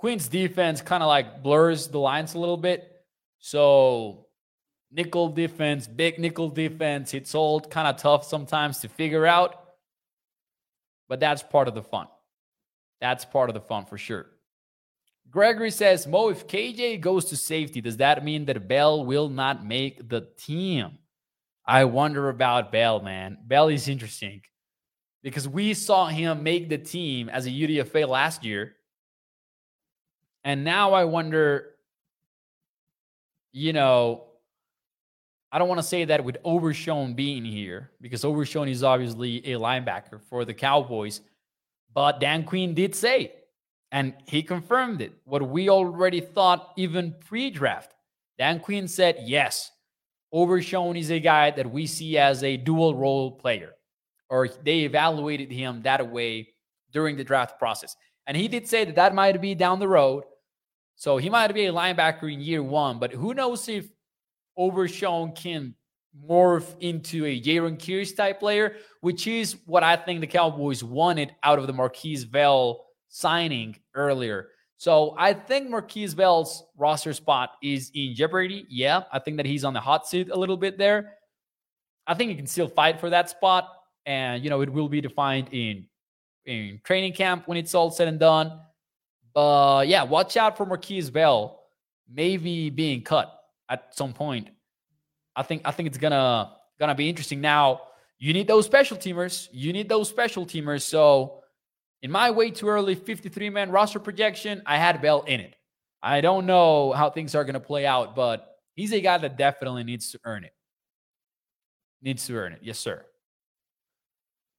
Quinn's 0.00 0.28
defense 0.28 0.80
kind 0.80 1.02
of 1.02 1.08
like 1.08 1.42
blurs 1.42 1.88
the 1.88 1.98
lines 1.98 2.32
a 2.32 2.38
little 2.38 2.56
bit. 2.56 2.90
So, 3.38 4.28
nickel 4.90 5.28
defense, 5.28 5.86
big 5.86 6.18
nickel 6.18 6.48
defense, 6.48 7.12
it's 7.12 7.34
all 7.34 7.60
kind 7.60 7.86
of 7.86 7.98
tough 7.98 8.24
sometimes 8.24 8.78
to 8.78 8.88
figure 8.88 9.26
out. 9.26 9.62
But 11.06 11.20
that's 11.20 11.42
part 11.42 11.68
of 11.68 11.74
the 11.74 11.82
fun. 11.82 12.06
That's 13.02 13.26
part 13.26 13.50
of 13.50 13.54
the 13.54 13.60
fun 13.60 13.84
for 13.84 13.98
sure. 13.98 14.24
Gregory 15.30 15.70
says, 15.70 16.06
Mo, 16.06 16.30
if 16.30 16.46
KJ 16.46 17.02
goes 17.02 17.26
to 17.26 17.36
safety, 17.36 17.82
does 17.82 17.98
that 17.98 18.24
mean 18.24 18.46
that 18.46 18.68
Bell 18.68 19.04
will 19.04 19.28
not 19.28 19.66
make 19.66 20.08
the 20.08 20.26
team? 20.38 20.96
I 21.66 21.84
wonder 21.84 22.30
about 22.30 22.72
Bell, 22.72 23.00
man. 23.00 23.36
Bell 23.46 23.68
is 23.68 23.86
interesting 23.86 24.40
because 25.22 25.46
we 25.46 25.74
saw 25.74 26.06
him 26.06 26.42
make 26.42 26.70
the 26.70 26.78
team 26.78 27.28
as 27.28 27.44
a 27.44 27.50
UDFA 27.50 28.08
last 28.08 28.46
year 28.46 28.76
And 30.44 30.64
now 30.64 30.92
I 30.92 31.04
wonder, 31.04 31.70
you 33.52 33.72
know, 33.72 34.24
I 35.52 35.58
don't 35.58 35.68
want 35.68 35.80
to 35.80 35.86
say 35.86 36.04
that 36.04 36.24
with 36.24 36.38
Overshown 36.44 37.14
being 37.14 37.44
here 37.44 37.90
because 38.00 38.24
Overshown 38.24 38.68
is 38.68 38.84
obviously 38.84 39.38
a 39.52 39.58
linebacker 39.58 40.20
for 40.20 40.44
the 40.44 40.54
Cowboys. 40.54 41.20
But 41.92 42.20
Dan 42.20 42.44
Quinn 42.44 42.74
did 42.74 42.94
say, 42.94 43.32
and 43.90 44.14
he 44.26 44.42
confirmed 44.42 45.02
it, 45.02 45.12
what 45.24 45.48
we 45.48 45.68
already 45.68 46.20
thought 46.20 46.72
even 46.76 47.14
pre 47.26 47.50
draft. 47.50 47.94
Dan 48.38 48.60
Quinn 48.60 48.86
said, 48.86 49.18
yes, 49.24 49.72
Overshown 50.32 50.96
is 50.96 51.10
a 51.10 51.18
guy 51.18 51.50
that 51.50 51.70
we 51.70 51.86
see 51.86 52.16
as 52.16 52.44
a 52.44 52.56
dual 52.56 52.94
role 52.94 53.32
player, 53.32 53.72
or 54.28 54.48
they 54.48 54.80
evaluated 54.80 55.50
him 55.50 55.82
that 55.82 56.08
way 56.08 56.48
during 56.92 57.16
the 57.16 57.24
draft 57.24 57.58
process. 57.58 57.96
And 58.28 58.36
he 58.36 58.46
did 58.46 58.68
say 58.68 58.84
that 58.84 58.94
that 58.94 59.14
might 59.14 59.40
be 59.40 59.56
down 59.56 59.80
the 59.80 59.88
road. 59.88 60.22
So 61.00 61.16
he 61.16 61.30
might 61.30 61.50
be 61.54 61.64
a 61.64 61.72
linebacker 61.72 62.30
in 62.30 62.42
year 62.42 62.62
one, 62.62 62.98
but 62.98 63.10
who 63.10 63.32
knows 63.32 63.66
if 63.70 63.88
Overshown 64.58 65.32
can 65.32 65.74
morph 66.28 66.78
into 66.80 67.24
a 67.24 67.40
Jayron 67.40 67.78
Kearse 67.78 68.14
type 68.14 68.38
player, 68.38 68.76
which 69.00 69.26
is 69.26 69.56
what 69.64 69.82
I 69.82 69.96
think 69.96 70.20
the 70.20 70.26
Cowboys 70.26 70.84
wanted 70.84 71.34
out 71.42 71.58
of 71.58 71.66
the 71.66 71.72
Marquise 71.72 72.26
Bell 72.26 72.84
signing 73.08 73.78
earlier. 73.94 74.48
So 74.76 75.14
I 75.16 75.32
think 75.32 75.70
Marquise 75.70 76.14
Bell's 76.14 76.64
roster 76.76 77.14
spot 77.14 77.52
is 77.62 77.90
in 77.94 78.14
jeopardy. 78.14 78.66
Yeah, 78.68 79.04
I 79.10 79.20
think 79.20 79.38
that 79.38 79.46
he's 79.46 79.64
on 79.64 79.72
the 79.72 79.80
hot 79.80 80.06
seat 80.06 80.28
a 80.30 80.36
little 80.36 80.58
bit 80.58 80.76
there. 80.76 81.14
I 82.06 82.12
think 82.12 82.28
he 82.28 82.36
can 82.36 82.46
still 82.46 82.68
fight 82.68 83.00
for 83.00 83.08
that 83.08 83.30
spot, 83.30 83.70
and 84.04 84.44
you 84.44 84.50
know 84.50 84.60
it 84.60 84.68
will 84.70 84.90
be 84.90 85.00
defined 85.00 85.48
in 85.52 85.86
in 86.44 86.78
training 86.84 87.14
camp 87.14 87.48
when 87.48 87.56
it's 87.56 87.74
all 87.74 87.90
said 87.90 88.06
and 88.06 88.20
done. 88.20 88.60
But 89.34 89.88
yeah, 89.88 90.02
watch 90.02 90.36
out 90.36 90.56
for 90.56 90.66
Marquise 90.66 91.10
Bell 91.10 91.60
maybe 92.12 92.70
being 92.70 93.02
cut 93.02 93.32
at 93.68 93.94
some 93.96 94.12
point. 94.12 94.48
I 95.36 95.42
think 95.42 95.62
I 95.64 95.70
think 95.70 95.86
it's 95.86 95.98
gonna 95.98 96.52
gonna 96.78 96.94
be 96.94 97.08
interesting. 97.08 97.40
Now 97.40 97.82
you 98.18 98.32
need 98.32 98.46
those 98.46 98.66
special 98.66 98.96
teamers. 98.96 99.48
You 99.52 99.72
need 99.72 99.88
those 99.88 100.08
special 100.08 100.44
teamers. 100.44 100.82
So 100.82 101.42
in 102.02 102.10
my 102.10 102.30
way 102.30 102.50
too 102.50 102.68
early 102.68 102.94
53 102.94 103.50
man 103.50 103.70
roster 103.70 103.98
projection, 103.98 104.62
I 104.66 104.76
had 104.76 105.00
Bell 105.00 105.22
in 105.22 105.40
it. 105.40 105.54
I 106.02 106.20
don't 106.20 106.46
know 106.46 106.92
how 106.92 107.10
things 107.10 107.34
are 107.34 107.44
to 107.44 107.60
play 107.60 107.86
out, 107.86 108.16
but 108.16 108.56
he's 108.74 108.92
a 108.92 109.00
guy 109.00 109.18
that 109.18 109.36
definitely 109.36 109.84
needs 109.84 110.10
to 110.12 110.20
earn 110.24 110.44
it. 110.44 110.52
Needs 112.02 112.26
to 112.26 112.34
earn 112.36 112.52
it. 112.52 112.60
Yes, 112.62 112.78
sir. 112.78 113.04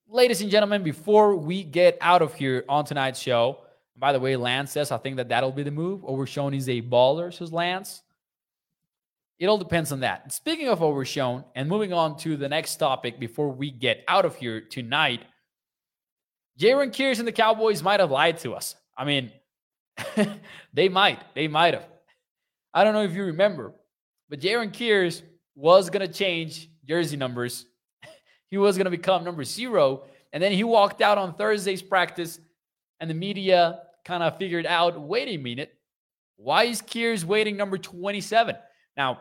Ladies 0.08 0.40
and 0.40 0.50
gentlemen, 0.50 0.82
before 0.82 1.34
we 1.36 1.64
get 1.64 1.98
out 2.00 2.22
of 2.22 2.34
here 2.34 2.64
on 2.68 2.84
tonight's 2.84 3.18
show, 3.18 3.58
by 3.96 4.12
the 4.12 4.20
way, 4.20 4.36
Lance 4.36 4.72
says, 4.72 4.90
I 4.90 4.98
think 4.98 5.16
that 5.16 5.28
that'll 5.28 5.52
be 5.52 5.62
the 5.62 5.70
move. 5.70 6.04
Overshown 6.04 6.54
is 6.54 6.68
a 6.68 6.82
baller, 6.82 7.32
says 7.32 7.52
Lance. 7.52 8.02
It 9.38 9.46
all 9.46 9.58
depends 9.58 9.92
on 9.92 10.00
that. 10.00 10.32
Speaking 10.32 10.68
of 10.68 10.82
Overshown, 10.82 11.44
and 11.54 11.68
moving 11.68 11.92
on 11.92 12.16
to 12.18 12.36
the 12.36 12.48
next 12.48 12.76
topic 12.76 13.18
before 13.18 13.48
we 13.48 13.70
get 13.70 14.04
out 14.06 14.24
of 14.24 14.36
here 14.36 14.60
tonight, 14.60 15.22
Jayron 16.58 16.92
Kearse 16.92 17.18
and 17.18 17.26
the 17.26 17.32
Cowboys 17.32 17.82
might 17.82 18.00
have 18.00 18.10
lied 18.10 18.38
to 18.38 18.54
us. 18.54 18.76
I 18.96 19.04
mean, 19.04 19.32
they 20.72 20.88
might. 20.88 21.22
They 21.34 21.48
might 21.48 21.74
have. 21.74 21.86
I 22.72 22.84
don't 22.84 22.94
know 22.94 23.02
if 23.02 23.14
you 23.14 23.24
remember, 23.24 23.72
but 24.28 24.40
Jayron 24.40 24.72
Kearse 24.72 25.22
was 25.54 25.90
going 25.90 26.06
to 26.06 26.12
change 26.12 26.70
jersey 26.86 27.16
numbers. 27.16 27.66
he 28.50 28.58
was 28.58 28.76
going 28.76 28.86
to 28.86 28.90
become 28.90 29.24
number 29.24 29.44
zero. 29.44 30.04
And 30.32 30.42
then 30.42 30.52
he 30.52 30.64
walked 30.64 31.02
out 31.02 31.18
on 31.18 31.34
Thursday's 31.34 31.82
practice, 31.82 32.38
and 33.02 33.10
the 33.10 33.14
media 33.14 33.80
kind 34.04 34.22
of 34.22 34.38
figured 34.38 34.64
out 34.64 34.98
wait 34.98 35.28
a 35.28 35.36
minute, 35.36 35.74
why 36.36 36.64
is 36.64 36.80
Kearse 36.80 37.24
waiting 37.24 37.56
number 37.56 37.76
27? 37.76 38.56
Now, 38.96 39.18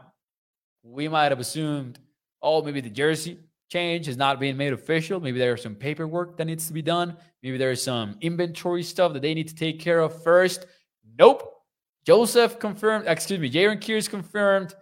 we 0.83 1.07
might 1.07 1.31
have 1.31 1.39
assumed, 1.39 1.99
oh, 2.43 2.61
maybe 2.61 2.81
the 2.81 2.91
jersey 2.91 3.39
change 3.69 4.07
is 4.07 4.17
not 4.17 4.39
being 4.39 4.55
made 4.55 4.71
official. 4.71 5.19
Maybe 5.19 5.39
there's 5.39 5.63
some 5.63 5.73
paperwork 5.73 6.37
that 6.37 6.45
needs 6.45 6.67
to 6.67 6.73
be 6.73 6.83
done. 6.83 7.17
Maybe 7.41 7.57
there's 7.57 7.81
some 7.81 8.17
inventory 8.21 8.83
stuff 8.83 9.13
that 9.13 9.23
they 9.23 9.33
need 9.33 9.47
to 9.47 9.55
take 9.55 9.79
care 9.79 9.99
of 9.99 10.23
first. 10.23 10.67
Nope. 11.17 11.51
Joseph 12.05 12.59
confirmed, 12.59 13.05
excuse 13.07 13.39
me, 13.39 13.49
Jayron 13.49 13.79
Kearse 13.79 14.09
confirmed 14.09 14.75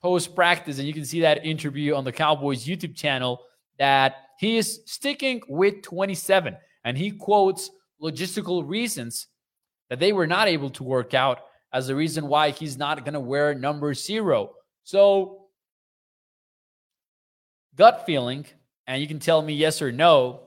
post 0.00 0.36
practice, 0.36 0.78
and 0.78 0.86
you 0.86 0.94
can 0.94 1.04
see 1.04 1.20
that 1.22 1.44
interview 1.44 1.96
on 1.96 2.04
the 2.04 2.12
Cowboys 2.12 2.64
YouTube 2.64 2.94
channel 2.94 3.40
that 3.80 4.14
he 4.38 4.58
is 4.58 4.80
sticking 4.86 5.42
with 5.48 5.82
27. 5.82 6.56
And 6.84 6.96
he 6.96 7.10
quotes 7.10 7.70
logistical 8.02 8.68
reasons 8.68 9.26
that 9.90 9.98
they 9.98 10.12
were 10.12 10.26
not 10.26 10.48
able 10.48 10.70
to 10.70 10.82
work 10.82 11.14
out 11.14 11.40
as 11.72 11.86
the 11.86 11.94
reason 11.94 12.28
why 12.28 12.50
he's 12.50 12.78
not 12.78 13.04
going 13.04 13.14
to 13.14 13.20
wear 13.20 13.54
number 13.54 13.94
zero. 13.94 14.54
So 14.84 15.46
gut 17.74 18.04
feeling, 18.06 18.46
and 18.86 19.00
you 19.00 19.08
can 19.08 19.18
tell 19.18 19.42
me 19.42 19.54
yes 19.54 19.82
or 19.82 19.92
no, 19.92 20.40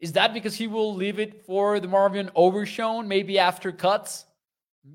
is 0.00 0.12
that 0.12 0.32
because 0.32 0.54
he 0.54 0.66
will 0.66 0.94
leave 0.94 1.18
it 1.18 1.44
for 1.44 1.78
DeMarvion 1.78 2.30
Overshown 2.34 3.06
maybe 3.06 3.38
after 3.38 3.70
cuts? 3.70 4.24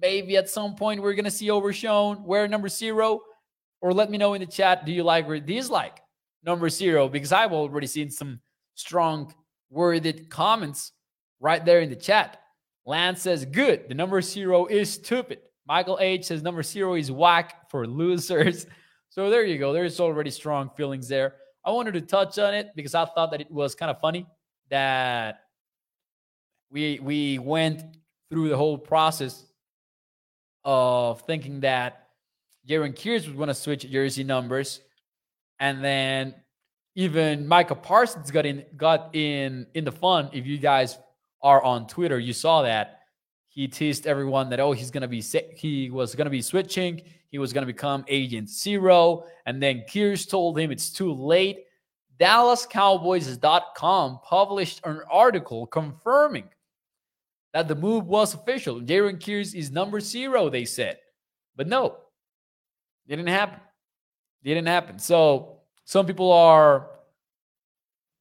Maybe 0.01 0.36
at 0.36 0.49
some 0.49 0.75
point 0.75 1.01
we're 1.01 1.13
going 1.13 1.25
to 1.25 1.31
see 1.31 1.51
Overshown 1.51 2.23
wear 2.23 2.47
number 2.47 2.69
zero? 2.69 3.21
Or 3.81 3.93
let 3.93 4.10
me 4.10 4.17
know 4.17 4.34
in 4.34 4.41
the 4.41 4.47
chat, 4.47 4.86
do 4.86 4.91
you 4.91 5.03
like 5.03 5.27
or 5.27 5.39
dislike 5.39 6.01
number 6.43 6.69
zero? 6.69 7.08
Because 7.08 7.31
I've 7.31 7.53
already 7.53 7.86
seen 7.86 8.10
some 8.10 8.39
strong 8.73 9.31
worded 9.69 10.29
comments 10.29 10.91
right 11.39 11.63
there 11.63 11.82
in 11.82 11.89
the 11.89 11.95
chat. 11.95 12.41
Lance 12.86 13.21
says, 13.21 13.45
good. 13.45 13.89
The 13.89 13.95
number 13.95 14.21
zero 14.21 14.67
is 14.67 14.91
stupid. 14.91 15.39
Michael 15.67 15.98
H 16.00 16.26
says, 16.26 16.43
number 16.43 16.63
zero 16.63 16.95
is 16.95 17.12
whack 17.12 17.69
for 17.69 17.88
losers. 17.88 18.65
So 19.10 19.30
there 19.30 19.45
you 19.45 19.58
go. 19.58 19.71
There's 19.71 20.02
already 20.02 20.30
strong 20.30 20.69
feelings 20.76 21.08
there. 21.08 21.36
I 21.63 21.71
wanted 21.71 21.93
to 21.93 22.02
touch 22.02 22.38
on 22.38 22.54
it 22.54 22.71
because 22.76 22.93
I 22.93 23.06
thought 23.06 23.32
that 23.32 23.39
it 23.39 23.50
was 23.50 23.74
kind 23.74 23.89
of 23.89 24.02
funny 24.02 24.28
that 24.69 25.39
we 26.69 27.00
we 27.02 27.39
went 27.39 27.82
through 28.30 28.50
the 28.50 28.58
whole 28.58 28.78
process 28.78 29.45
of 30.65 31.21
thinking 31.21 31.62
that 31.62 32.10
Jayron 32.67 32.93
Kearse 32.93 33.26
was 33.26 33.36
going 33.36 33.48
to 33.48 33.54
switch 33.56 33.89
jersey 33.89 34.26
numbers, 34.26 34.82
and 35.60 35.84
then 35.84 36.36
even 36.95 37.48
Micah 37.48 37.76
Parsons 37.76 38.32
got 38.32 38.45
in 38.45 38.65
got 38.76 39.15
in 39.15 39.65
in 39.74 39.86
the 39.86 39.91
fun. 39.91 40.30
If 40.34 40.45
you 40.45 40.58
guys 40.58 40.98
are 41.45 41.63
on 41.63 41.88
Twitter, 41.88 42.19
you 42.19 42.34
saw 42.34 42.63
that 42.63 42.99
he 43.47 43.69
teased 43.69 44.08
everyone 44.08 44.49
that 44.49 44.60
oh 44.60 44.73
he's 44.73 44.91
gonna 44.91 45.08
be 45.08 45.21
he 45.21 45.89
was 45.89 46.13
gonna 46.13 46.29
be 46.29 46.41
switching 46.41 47.01
he 47.29 47.38
was 47.38 47.53
gonna 47.53 47.65
become 47.65 48.03
agent 48.10 48.49
zero 48.49 49.23
and 49.45 49.63
then 49.63 49.86
Kearse 49.89 50.29
told 50.29 50.60
him 50.60 50.71
it's 50.71 50.89
too 50.89 51.13
late. 51.13 51.60
DallasCowboys.com 52.19 54.19
published 54.23 54.81
an 54.86 55.01
article 55.12 55.67
confirming 55.67 56.47
that 57.53 57.67
the 57.67 57.75
move 57.75 58.08
was 58.08 58.34
official. 58.34 58.81
Jayron 58.81 59.19
Kearse 59.19 59.53
is 59.53 59.69
number 59.69 59.99
zero, 59.99 60.49
they 60.49 60.65
said. 60.65 60.97
But 61.55 61.67
no, 61.67 61.97
didn't 63.08 63.27
happen. 63.27 63.60
Didn't 64.43 64.65
happen. 64.65 64.97
So 64.97 65.60
some 65.84 66.05
people 66.05 66.31
are 66.31 66.94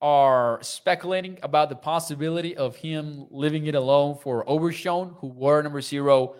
are 0.04 0.58
speculating 0.60 1.38
about 1.42 1.70
the 1.70 1.74
possibility 1.74 2.54
of 2.58 2.76
him 2.76 3.26
leaving 3.30 3.64
it 3.64 3.74
alone 3.74 4.18
for 4.22 4.46
Overshown, 4.46 5.16
who 5.18 5.28
wore 5.28 5.62
number 5.62 5.80
zero 5.80 6.34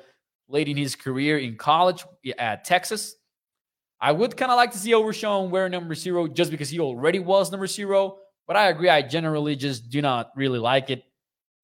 late 0.48 0.68
in 0.68 0.77
his 0.77 0.94
career 0.94 1.38
in 1.38 1.57
college 1.57 2.05
at 2.38 2.62
Texas. 2.66 3.16
I 3.98 4.12
would 4.12 4.37
kind 4.37 4.53
of 4.53 4.57
like 4.57 4.70
to 4.72 4.79
see 4.79 4.92
Overshown 4.92 5.50
wear 5.50 5.70
number 5.70 5.94
zero 5.94 6.29
just 6.29 6.50
because 6.50 6.68
he 6.68 6.79
already 6.79 7.20
was 7.20 7.50
number 7.50 7.66
zero. 7.66 8.18
But 8.46 8.57
I 8.59 8.68
agree, 8.68 8.90
I 8.90 9.00
generally 9.00 9.57
just 9.57 9.88
do 9.88 10.03
not 10.03 10.31
really 10.37 10.59
like 10.59 10.90
it 10.90 11.03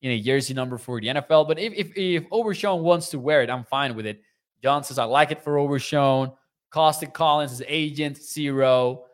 in 0.01 0.13
a 0.13 0.23
jersey 0.23 0.55
number 0.55 0.79
for 0.79 1.03
the 1.03 1.09
NFL. 1.09 1.49
But 1.49 1.59
if 1.59 1.75
if, 1.75 1.93
if 1.97 2.25
Overshown 2.33 2.81
wants 2.83 3.11
to 3.11 3.19
wear 3.19 3.43
it, 3.43 3.51
I'm 3.51 3.65
fine 3.65 3.95
with 3.95 4.07
it. 4.07 4.23
John 4.63 4.85
says 4.85 4.99
I 4.99 5.05
like 5.05 5.33
it 5.33 5.45
for 5.45 5.59
Overshown. 5.59 6.33
Costic 6.71 7.13
Collins 7.13 7.53
is 7.53 7.63
agent 7.69 8.17
zero. 8.17 9.05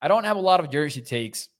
I 0.00 0.08
don't 0.08 0.24
have 0.24 0.38
a 0.38 0.40
lot 0.40 0.60
of 0.60 0.70
jersey 0.70 1.02
takes, 1.02 1.50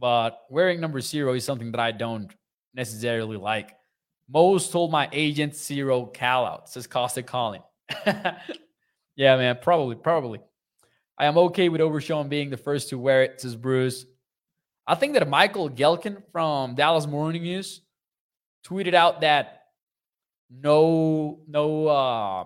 but 0.00 0.40
wearing 0.50 0.80
number 0.80 1.00
zero 1.00 1.34
is 1.34 1.44
something 1.44 1.70
that 1.72 1.80
I 1.80 1.92
don't 1.92 2.34
necessarily 2.74 3.36
like. 3.36 3.76
Most 4.28 4.72
told 4.72 4.90
my 4.90 5.08
agent 5.12 5.54
zero 5.54 6.06
Cal 6.06 6.46
out, 6.46 6.68
says 6.68 6.86
Costic 6.86 7.26
Collins. 7.26 7.64
Yeah, 9.20 9.36
man, 9.36 9.58
probably, 9.60 9.96
probably. 9.96 10.40
I 11.18 11.26
am 11.26 11.36
okay 11.36 11.68
with 11.68 11.82
Overshown 11.82 12.30
being 12.30 12.48
the 12.48 12.56
first 12.56 12.88
to 12.88 12.98
wear 12.98 13.22
it, 13.22 13.38
says 13.38 13.54
Bruce. 13.54 14.06
I 14.86 14.94
think 14.94 15.12
that 15.12 15.28
Michael 15.28 15.68
Gehlken 15.68 16.22
from 16.32 16.74
Dallas 16.74 17.06
Morning 17.06 17.42
News 17.42 17.82
tweeted 18.66 18.94
out 18.94 19.20
that 19.20 19.64
no 20.50 21.40
no 21.46 21.86
uh, 21.86 22.44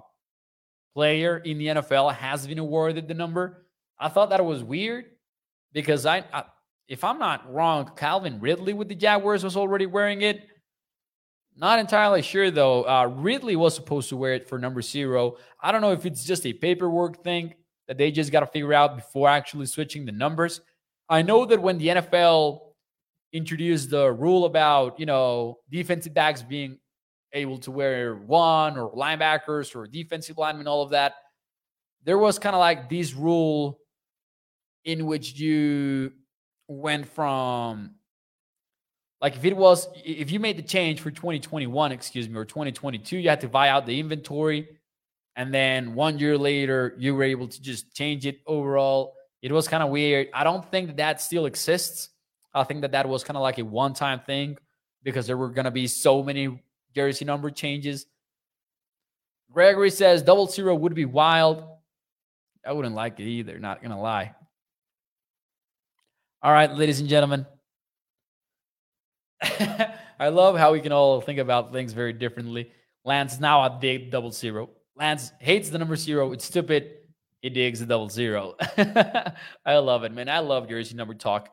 player 0.95 1.39
in 1.39 1.59
the 1.59 1.67
NFL 1.69 2.13
has 2.13 2.45
been 2.45 2.59
awarded 2.59 3.07
the 3.07 3.15
number. 3.15 3.69
I 3.97 4.09
thought 4.09 4.31
that 4.31 4.45
was 4.45 4.65
weird 4.65 5.05
because 5.73 6.07
I, 6.07 6.25
I 6.33 6.43
if 6.89 7.05
I'm 7.05 7.19
not 7.19 7.53
wrong, 7.53 7.91
Calvin 7.97 8.41
Ridley 8.41 8.73
with 8.73 8.89
the 8.89 8.95
Jaguars 8.95 9.45
was 9.45 9.57
already 9.57 9.87
wearing 9.87 10.23
it. 10.23 10.47
Not 11.57 11.79
entirely 11.79 12.23
sure 12.23 12.51
though. 12.51 12.87
Uh, 12.87 13.07
Ridley 13.07 13.57
was 13.57 13.75
supposed 13.75 14.09
to 14.09 14.17
wear 14.17 14.35
it 14.35 14.49
for 14.49 14.59
number 14.59 14.83
zero. 14.83 15.37
I 15.63 15.73
don't 15.73 15.81
know 15.81 15.93
if 15.93 16.05
it's 16.05 16.25
just 16.25 16.47
a 16.47 16.53
paperwork 16.53 17.23
thing 17.23 17.55
that 17.87 17.99
they 17.99 18.11
just 18.11 18.33
got 18.33 18.41
to 18.41 18.47
figure 18.47 18.73
out 18.73 18.97
before 18.97 19.29
actually 19.29 19.67
switching 19.67 20.05
the 20.05 20.13
numbers. 20.13 20.61
I 21.09 21.23
know 21.23 21.45
that 21.45 21.61
when 21.61 21.79
the 21.79 21.89
NFL 21.89 22.61
introduced 23.33 23.91
the 23.91 24.11
rule 24.11 24.47
about, 24.47 24.99
you 24.99 25.07
know, 25.07 25.59
defensive 25.71 26.15
backs 26.15 26.43
being 26.43 26.79
able 27.33 27.59
to 27.59 27.71
wear 27.71 28.15
one 28.15 28.79
or 28.79 28.93
linebackers 28.93 29.77
or 29.77 29.87
defensive 29.87 30.39
linemen, 30.39 30.67
all 30.67 30.83
of 30.83 30.91
that, 30.91 31.15
there 32.05 32.19
was 32.19 32.39
kind 32.39 32.55
of 32.55 32.61
like 32.61 32.89
this 32.89 33.15
rule 33.15 33.79
in 34.85 35.07
which 35.07 35.39
you 35.39 36.13
went 36.69 37.07
from 37.07 37.95
like 39.21 39.37
if 39.37 39.45
it 39.45 39.57
was 39.57 39.89
if 40.05 40.31
you 40.31 40.41
made 40.41 40.57
the 40.57 40.63
change 40.63 41.01
for 41.01 41.11
2021 41.11 41.93
excuse 41.93 42.29
me 42.29 42.37
or 42.37 42.45
2022 42.45 43.19
you 43.19 43.29
had 43.29 43.41
to 43.41 43.49
buy 43.49 43.69
out 43.69 43.87
the 43.87 44.01
inventory 44.01 44.69
and 45.37 45.53
then 45.53 45.95
one 45.95 46.19
year 46.19 46.39
later 46.39 46.95
you 46.99 47.15
were 47.15 47.25
able 47.25 47.49
to 47.49 47.61
just 47.61 47.95
change 47.95 48.27
it 48.27 48.39
overall. 48.47 49.15
It 49.43 49.53
was 49.53 49.69
kind 49.69 49.83
of 49.83 49.91
weird. 49.91 50.29
I 50.33 50.45
don't 50.45 50.65
think 50.71 50.89
that 50.89 50.97
that 50.99 51.21
still 51.21 51.47
exists. 51.47 52.11
I 52.55 52.63
think 52.65 52.83
that 52.83 52.93
that 52.93 53.09
was 53.09 53.25
kind 53.25 53.37
of 53.37 53.43
like 53.43 53.59
a 53.59 53.65
one-time 53.65 54.21
thing 54.21 54.57
because 55.03 55.27
there 55.27 55.37
were 55.37 55.51
going 55.51 55.65
to 55.65 55.71
be 55.71 55.87
so 55.87 56.23
many 56.23 56.63
jersey 56.95 57.25
number 57.25 57.51
changes. 57.51 58.07
Gregory 59.51 59.91
says 59.91 60.23
double 60.23 60.47
zero 60.47 60.75
would 60.75 60.95
be 60.95 61.05
wild. 61.05 61.65
I 62.67 62.73
wouldn't 62.73 62.95
like 62.95 63.21
it 63.21 63.25
either 63.25 63.59
not 63.59 63.83
gonna 63.83 64.01
lie 64.01 64.35
all 66.45 66.53
right 66.53 66.73
ladies 66.75 67.01
and 67.01 67.09
gentlemen 67.09 67.45
I 70.19 70.29
love 70.29 70.57
how 70.57 70.73
we 70.73 70.81
can 70.81 70.93
all 70.93 71.21
think 71.21 71.39
about 71.39 71.73
things 71.73 71.93
very 71.93 72.13
differently. 72.13 72.71
Lance 73.05 73.41
now 73.41 73.65
a 73.65 73.71
big 73.71 74.11
double 74.11 74.31
zero. 74.31 74.71
Lance 74.97 75.33
hates 75.41 75.71
the 75.71 75.79
number 75.79 75.97
zero. 75.97 76.33
It's 76.33 76.45
stupid. 76.45 76.93
He 77.43 77.51
digs 77.51 77.81
the 77.81 77.87
double 77.87 78.09
zero. 78.09 78.55
I 79.67 79.77
love 79.77 80.05
it, 80.05 80.13
man. 80.13 80.29
I 80.29 80.39
love 80.39 80.69
jersey 80.69 80.95
number 80.95 81.15
talk. 81.15 81.51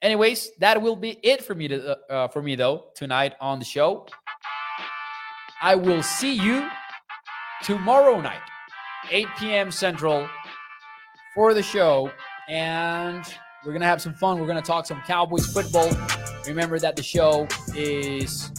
Anyways, 0.00 0.50
that 0.58 0.80
will 0.80 0.96
be 0.96 1.18
it 1.22 1.44
for 1.44 1.54
me 1.54 1.68
to 1.68 1.90
uh, 1.90 2.12
uh 2.12 2.28
for 2.28 2.42
me 2.42 2.56
though 2.56 2.86
tonight 2.96 3.34
on 3.40 3.58
the 3.58 3.64
show. 3.64 4.06
I 5.60 5.76
will 5.76 6.02
see 6.02 6.32
you 6.32 6.68
tomorrow 7.62 8.20
night, 8.20 8.42
8 9.12 9.28
p.m. 9.38 9.70
Central, 9.70 10.28
for 11.36 11.54
the 11.54 11.62
show, 11.62 12.10
and 12.48 13.24
we're 13.64 13.72
gonna 13.72 13.86
have 13.86 14.02
some 14.02 14.14
fun. 14.14 14.40
We're 14.40 14.46
gonna 14.46 14.62
talk 14.62 14.86
some 14.86 15.00
Cowboys 15.06 15.46
football. 15.52 15.90
Remember 16.46 16.78
that 16.78 16.96
the 16.96 17.02
show 17.02 17.46
is 17.76 18.50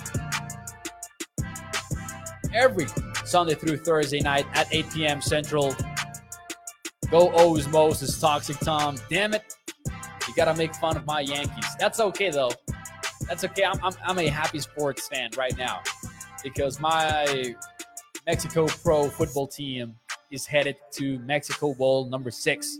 every 2.53 2.87
Sunday 3.25 3.55
through 3.55 3.77
Thursday 3.77 4.19
night 4.19 4.45
at 4.53 4.73
8 4.73 4.89
p.m. 4.91 5.21
Central. 5.21 5.75
Go 7.09 7.31
O's 7.33 7.67
Moses, 7.67 8.19
Toxic 8.19 8.57
Tom. 8.59 8.95
Damn 9.09 9.33
it. 9.33 9.43
You 10.27 10.33
got 10.35 10.45
to 10.45 10.55
make 10.55 10.73
fun 10.75 10.97
of 10.97 11.05
my 11.05 11.19
Yankees. 11.19 11.65
That's 11.79 11.99
okay, 11.99 12.29
though. 12.29 12.51
That's 13.27 13.43
okay. 13.43 13.63
I'm, 13.65 13.79
I'm, 13.83 13.93
I'm 14.05 14.19
a 14.19 14.27
happy 14.27 14.59
sports 14.59 15.07
fan 15.07 15.29
right 15.37 15.55
now 15.57 15.81
because 16.43 16.79
my 16.79 17.55
Mexico 18.25 18.67
Pro 18.67 19.09
football 19.09 19.47
team 19.47 19.95
is 20.31 20.45
headed 20.45 20.75
to 20.93 21.19
Mexico 21.19 21.73
Bowl 21.73 22.05
number 22.09 22.31
six. 22.31 22.77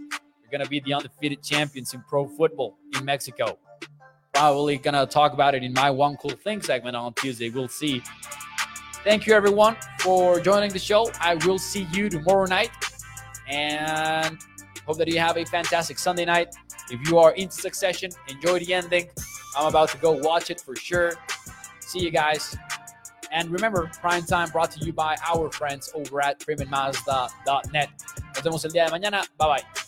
Going 0.53 0.63
to 0.63 0.69
be 0.69 0.81
the 0.81 0.93
undefeated 0.93 1.41
champions 1.41 1.95
in 1.95 2.03
pro 2.07 2.27
football 2.27 2.77
in 2.95 3.03
Mexico. 3.03 3.57
Probably 4.35 4.77
gonna 4.77 5.07
talk 5.07 5.33
about 5.33 5.55
it 5.55 5.63
in 5.63 5.73
my 5.73 5.89
one 5.89 6.15
cool 6.17 6.29
thing 6.29 6.61
segment 6.61 6.95
on 6.95 7.15
Tuesday. 7.15 7.49
We'll 7.49 7.67
see. 7.67 8.03
Thank 9.03 9.25
you 9.25 9.33
everyone 9.33 9.77
for 9.97 10.39
joining 10.39 10.71
the 10.71 10.77
show. 10.77 11.09
I 11.19 11.33
will 11.47 11.57
see 11.57 11.87
you 11.91 12.07
tomorrow 12.07 12.45
night 12.45 12.69
and 13.49 14.37
hope 14.85 14.99
that 14.99 15.07
you 15.07 15.17
have 15.17 15.37
a 15.37 15.45
fantastic 15.45 15.97
Sunday 15.97 16.25
night. 16.25 16.49
If 16.91 17.09
you 17.09 17.17
are 17.17 17.31
into 17.31 17.55
Succession, 17.55 18.11
enjoy 18.27 18.59
the 18.59 18.75
ending. 18.75 19.09
I'm 19.57 19.65
about 19.65 19.89
to 19.89 19.97
go 19.97 20.11
watch 20.11 20.51
it 20.51 20.61
for 20.61 20.75
sure. 20.75 21.13
See 21.79 22.01
you 22.01 22.11
guys. 22.11 22.55
And 23.31 23.49
remember, 23.49 23.89
Prime 24.01 24.23
Time 24.23 24.51
brought 24.51 24.69
to 24.73 24.85
you 24.85 24.93
by 24.93 25.17
our 25.25 25.49
friends 25.51 25.91
over 25.95 26.23
at 26.23 26.39
freemanmazda.net. 26.41 27.89
Nos 28.35 28.43
vemos 28.43 28.65
el 28.65 28.71
día 28.71 28.85
de 28.85 28.91
mañana. 28.91 29.27
Bye 29.39 29.47
bye. 29.47 29.82